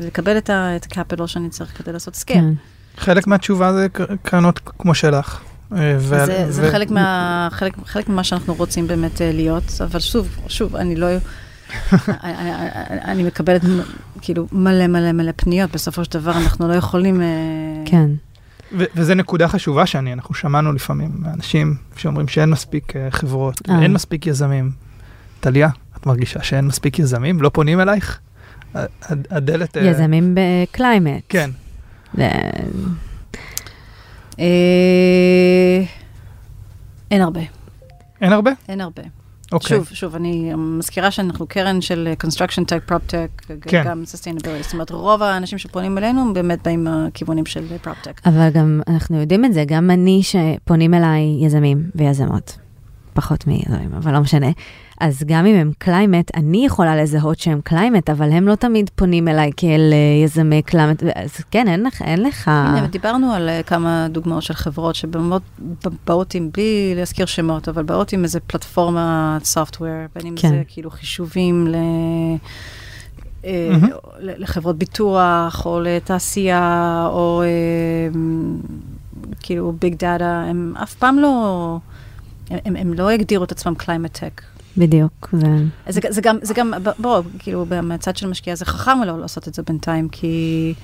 [0.00, 2.38] לקבל את ה- את ה-capital שאני צריך כדי לעשות scale?
[2.40, 2.52] כן.
[2.96, 3.86] חלק מהתשובה זה
[4.22, 5.40] קרנות כמו שלך.
[5.76, 10.00] ו- זה, זה ו- חלק, מה, חלק, חלק ממה שאנחנו רוצים באמת אה, להיות, אבל
[10.00, 11.06] שוב, שוב, אני לא...
[13.04, 13.62] אני, מקבלת
[14.20, 17.22] כאילו מלא מלא מלא פניות, בסופו של דבר אנחנו לא יכולים...
[17.22, 17.26] אה,
[17.84, 18.10] כן.
[18.78, 23.82] ו- וזה נקודה חשובה שאני, אנחנו שמענו לפעמים מאנשים שאומרים שאין מספיק אה, חברות, אה.
[23.82, 24.70] אין מספיק יזמים.
[25.40, 27.42] טליה, את מרגישה שאין מספיק יזמים?
[27.42, 28.20] לא פונים אלייך?
[29.30, 29.76] הדלת...
[29.80, 31.22] יזמים ב-climate.
[31.28, 31.50] כן.
[34.38, 35.84] אה,
[37.10, 37.40] אין הרבה,
[38.20, 38.50] אין הרבה?
[38.68, 39.02] אין הרבה.
[39.52, 39.76] אוקיי.
[39.76, 43.82] שוב, שוב, אני מזכירה שאנחנו קרן של אה, construction tech, prop tech, כן.
[43.86, 44.62] גם sustainability.
[44.62, 48.20] זאת אומרת, רוב האנשים שפונים אלינו הם באמת באים מהכיוונים של אה, prop tech.
[48.24, 52.58] אבל גם אנחנו יודעים את זה, גם אני שפונים אליי יזמים ויזמות,
[53.12, 54.50] פחות מיזמים, אבל לא משנה.
[55.02, 59.28] אז גם אם הם climate, אני יכולה לזהות שהם climate, אבל הם לא תמיד פונים
[59.28, 62.48] אליי כאל אה, יזמי climate, אז כן, אין לך, אין לך...
[62.48, 65.42] הנה, דיברנו על uh, כמה דוגמאות של חברות שבאמת
[66.06, 70.48] באות עם, בלי להזכיר שמות, אבל באות עם איזה פלטפורמה software, בין אם כן.
[70.48, 71.76] זה כאילו חישובים ל...
[73.44, 73.70] אה,
[74.20, 77.48] לחברות ביטוח, או לתעשייה, או אה,
[79.40, 81.78] כאילו big data, הם אף פעם לא,
[82.50, 84.51] הם, הם, הם לא הגדירו את עצמם climate tech.
[84.76, 85.46] בדיוק, זה...
[85.88, 89.54] זה, זה גם, זה גם, בוא, כאילו, מהצד של משקיע זה חכם לא לעשות את
[89.54, 90.74] זה בינתיים, כי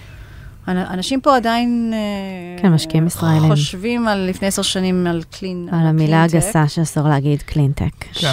[0.69, 1.93] אנשים פה עדיין...
[1.95, 3.51] אה, כן, משקיעים ישראלים.
[3.51, 5.69] חושבים על לפני עשר שנים על clean...
[5.73, 8.05] על המילה הגסה שאסור להגיד קלינטק.
[8.15, 8.33] כן.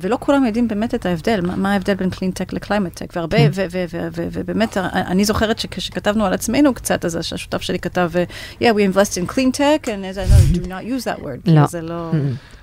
[0.00, 3.50] ולא כולם יודעים באמת את ההבדל, מה, מה ההבדל בין cleantech ל-climate tech, והרבה, כן.
[3.54, 8.10] ו- ו- ו- ו- ובאמת, אני זוכרת שכשכתבנו על עצמנו קצת, אז השותף שלי כתב,
[8.60, 11.50] yeah, we invest in clean tech, and as I know, do not use that word.
[11.50, 11.66] לא.
[11.66, 12.10] זה לא...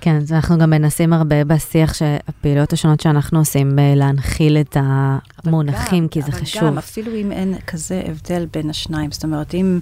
[0.00, 4.86] כן, אז אנחנו גם מנסים הרבה בשיח שהפעילויות השונות שאנחנו עושים, אה, להנחיל את אבל
[5.44, 6.62] המונחים, כי זה אבל חשוב.
[6.62, 9.80] גם, אפילו אם אין כזה הבדל בין השניים, זאת אומרת, אם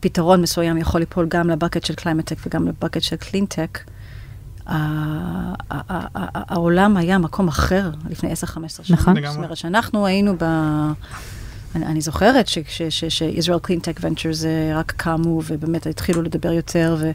[0.00, 3.78] פתרון מסוים יכול ליפול גם ל bucket של קליימטק וגם ל bucket של קלינטק,
[6.34, 8.66] העולם היה מקום אחר לפני 10-15 שנים.
[8.88, 9.26] נכון.
[9.26, 10.44] זאת אומרת, שאנחנו היינו ב...
[11.74, 12.48] אני, אני זוכרת
[12.88, 14.44] שישראל קלינטק ונצ'רס
[14.74, 17.10] רק קמו ובאמת התחילו לדבר יותר, ו...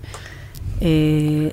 [0.82, 1.50] אה,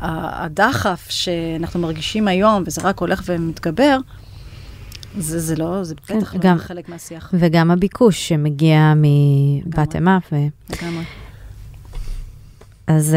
[0.00, 3.98] הדחף שאנחנו מרגישים היום, וזה רק הולך ומתגבר,
[5.18, 7.30] זה, זה לא, זה כן, בטח גם- לא חלק מהשיח.
[7.38, 10.32] וגם הביקוש שמגיע מבטם אפ.
[10.70, 11.04] לגמרי.
[12.86, 13.16] אז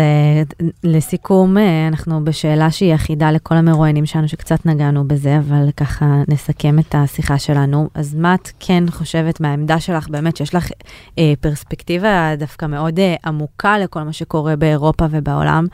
[0.62, 6.06] uh, לסיכום, uh, אנחנו בשאלה שהיא אחידה לכל המרואיינים שלנו, שקצת נגענו בזה, אבל ככה
[6.28, 7.90] נסכם את השיחה שלנו.
[7.94, 13.28] אז מה את כן חושבת מהעמדה שלך, באמת, שיש לך uh, פרספקטיבה דווקא מאוד uh,
[13.28, 15.66] עמוקה לכל מה שקורה באירופה ובעולם?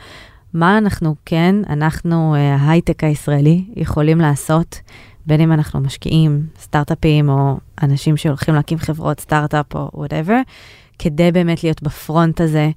[0.53, 4.79] מה אנחנו כן, אנחנו, ההייטק הישראלי, יכולים לעשות,
[5.29, 10.41] בין אם אנחנו משקיעים, סטארט-אפים, או אנשים שהולכים להקים חברות סטארט-אפ או whatever,
[10.99, 12.69] כדי באמת להיות ב front הזה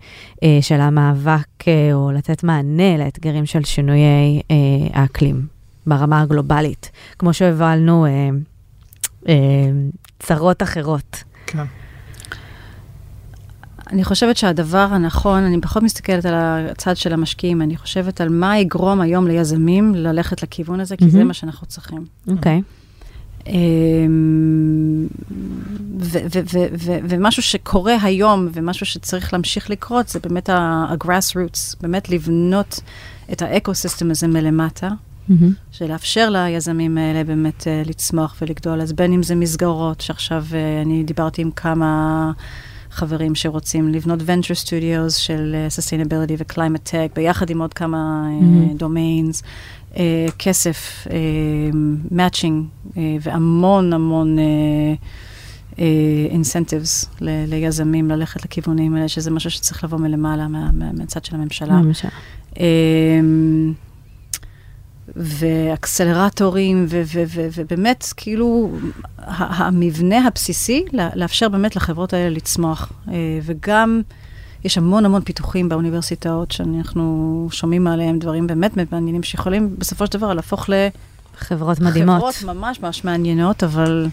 [0.43, 4.57] אה, של המאבק, אה, או לתת מענה לאתגרים של שינויי אה,
[4.93, 5.47] האקלים
[5.87, 8.11] ברמה הגלובלית, כמו שהובלנו אה,
[9.29, 9.35] אה,
[10.19, 11.23] צרות אחרות.
[11.47, 11.65] כן.
[13.93, 16.35] אני חושבת שהדבר הנכון, אני פחות מסתכלת על
[16.71, 21.17] הצד של המשקיעים, אני חושבת על מה יגרום היום ליזמים ללכת לכיוון הזה, כי זה
[21.19, 21.29] מהמם.
[21.29, 22.05] מה שאנחנו צריכים.
[22.29, 22.63] אוקיי.
[23.47, 25.07] אמ,
[25.99, 26.19] ו-
[26.79, 32.81] ו- ומשהו שקורה היום, ומשהו שצריך להמשיך לקרות, זה באמת ה-grass roots, באמת לבנות
[33.33, 34.89] את האקו-סיסטם הזה מלמטה.
[35.73, 38.81] שלאפשר ליזמים האלה באמת uh, לצמוח ולגדול.
[38.81, 42.33] אז בין אם זה מסגרות, שעכשיו uh, אני דיברתי עם כמה
[42.93, 48.71] חברים שרוצים לבנות venture studios של uh, sustainability ו-climate tech, ביחד עם עוד כמה מהמם.
[48.71, 49.43] uh, domains.
[49.93, 49.97] uh,
[50.39, 51.13] כסף, uh,
[52.13, 55.81] matching uh, והמון המון uh, uh,
[57.21, 61.81] ל- ליזמים ללכת לכיוונים האלה, שזה משהו שצריך לבוא מלמעלה, מה, מה, מהצד של הממשלה.
[61.81, 62.09] למשל.
[62.57, 63.73] אמ,
[65.17, 68.71] ואקסלרטורים, ו- ו- ו- ובאמת, כאילו,
[69.27, 70.85] המבנה הבסיסי,
[71.15, 72.93] לאפשר באמת לחברות האלה לצמוח.
[73.09, 74.03] אה, וגם,
[74.65, 80.35] יש המון המון פיתוחים באוניברסיטאות, שאנחנו שומעים עליהם דברים באמת מעניינים, שיכולים בסופו של דבר
[80.35, 80.71] להפוך
[81.37, 82.17] חברות מדהימות.
[82.17, 84.07] לחברות ממש ממש מעניינות, אבל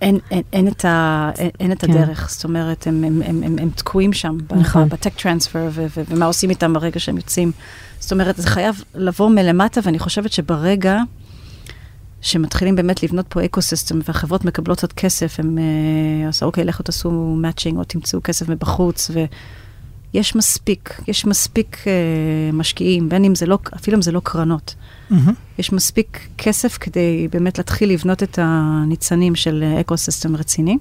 [0.00, 1.90] אין, אין, אין, את, ה, אין, אין את כן.
[1.92, 4.88] הדרך, זאת אומרת, הם, הם, הם, הם, הם תקועים שם, נכון.
[4.88, 5.68] בטק טרנספר,
[6.10, 7.52] ומה עושים איתם ברגע שהם יוצאים.
[8.04, 10.98] זאת אומרת, זה חייב לבוא מלמטה, ואני חושבת שברגע
[12.20, 17.10] שמתחילים באמת לבנות פה ecosystem, והחברות מקבלות עוד כסף, הם אה, עושים, אוקיי, לכו תעשו
[17.10, 19.10] matching, או תמצאו כסף מבחוץ,
[20.14, 21.92] ויש מספיק, יש מספיק אה,
[22.52, 24.74] משקיעים, בין אם זה לא, אפילו אם זה לא קרנות.
[25.10, 25.32] מהמם.
[25.58, 30.78] יש מספיק כסף כדי באמת להתחיל לבנות את הניצנים של ecosystem רציני.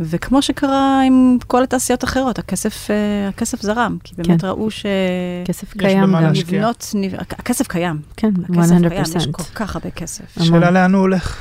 [0.00, 4.46] וכמו שקרה עם כל התעשיות האחרות, הכסף, אה, הכסף זרם, כי באמת כן.
[4.46, 4.86] ראו ש...
[5.44, 6.32] כסף קיים גם.
[6.34, 6.94] לבנות,
[7.30, 9.32] הכסף קיים, כן, הכסף קיים, יש 100%.
[9.32, 10.24] כל כך הרבה כסף.
[10.36, 10.48] המון.
[10.48, 11.36] שאלה לאן הוא הולך.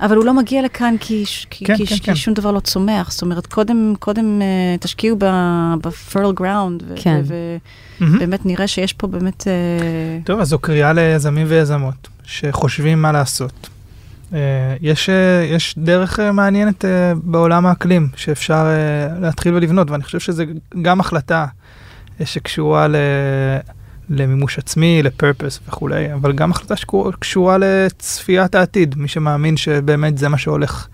[0.00, 2.14] אבל הוא לא מגיע לכאן כי, כי, כן, כי, כן, כי כן.
[2.14, 3.12] שום דבר לא צומח.
[3.12, 7.22] זאת אומרת, קודם, קודם אה, תשקיעו ב-fertile ground, כן.
[8.00, 9.46] ובאמת נראה שיש פה באמת...
[9.46, 13.68] אה, טוב, אז זו קריאה ליזמים ויזמות שחושבים מה לעשות.
[14.34, 14.38] אה,
[14.80, 16.84] יש, אה, יש דרך אה, מעניינת
[17.22, 18.66] בעולם האקלים שאפשר
[19.20, 20.44] להתחיל ולבנות, ואני חושב שזה
[20.82, 21.46] גם החלטה
[22.24, 22.96] שקשורה ל...
[24.10, 30.28] למימוש עצמי, ל purpose וכולי, אבל גם החלטה שקשורה לצפיית העתיד, מי שמאמין שבאמת זה
[30.28, 30.88] מה שהולך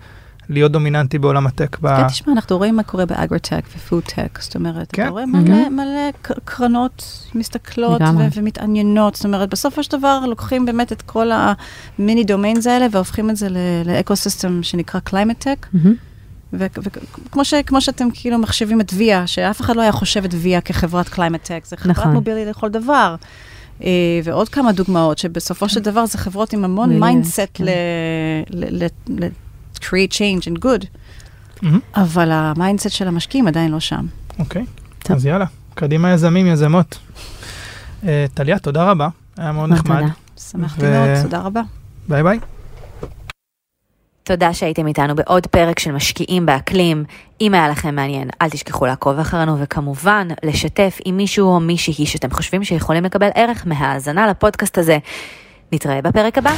[0.49, 1.77] להיות דומיננטי בעולם הטק.
[1.81, 1.87] ב...
[1.87, 5.01] כן, תשמע, אנחנו רואים מה קורה באגרוטק ופוד-טק, זאת אומרת, כן.
[5.03, 5.25] אתה רואה.
[5.25, 7.03] מלא, מלא ק- קרנות
[7.35, 8.01] מסתכלות.
[8.01, 13.29] ו- ומתעניינות, זאת אומרת, בסופו של דבר לוקחים באמת את כל המיני domains האלה והופכים
[13.29, 15.95] את זה ל- ל ecosystem שנקרא קליימט-טק, מהמם.
[16.53, 21.61] וכמו שאתם כאילו מחשבים את ויה, שאף אחד לא היה חושב את ויה כחברת קליימט-טק,
[21.65, 22.13] זה חברת נכון.
[22.13, 23.15] מובילית לכל דבר.
[23.83, 23.89] אה,
[24.23, 27.63] ועוד כמה דוגמאות, שבסופו של דבר זה חברות עם המון mindset כן.
[27.63, 27.69] ל...
[28.49, 29.27] ל- ל- ל-
[29.89, 30.85] create change and good.
[31.61, 31.79] מהמם.
[31.95, 34.05] אבל ה mindset של המשקיעים עדיין לא שם.
[34.39, 34.65] אוקיי,
[35.03, 35.15] טוב.
[35.15, 36.97] אז יאללה, קדימה יזמים, יזמות.
[38.07, 39.07] אה, טליה, תודה רבה,
[39.37, 39.99] היה מאוד נחמד.
[40.01, 40.11] תודה.
[40.51, 41.61] שמחתי ו- מאוד, תודה רבה.
[42.07, 42.39] ביי ביי.
[44.23, 47.03] תודה שהייתם איתנו בעוד פרק של משקיעים באקלים.
[47.41, 52.31] אם היה לכם מעניין, אל תשכחו לעקוב אחרינו, וכמובן, לשתף עם מישהו או מישהי שאתם
[52.31, 54.97] חושבים שיכולים לקבל ערך מהאזנה לפודקאסט הזה.
[55.71, 56.51] נתראה בפרק הבא.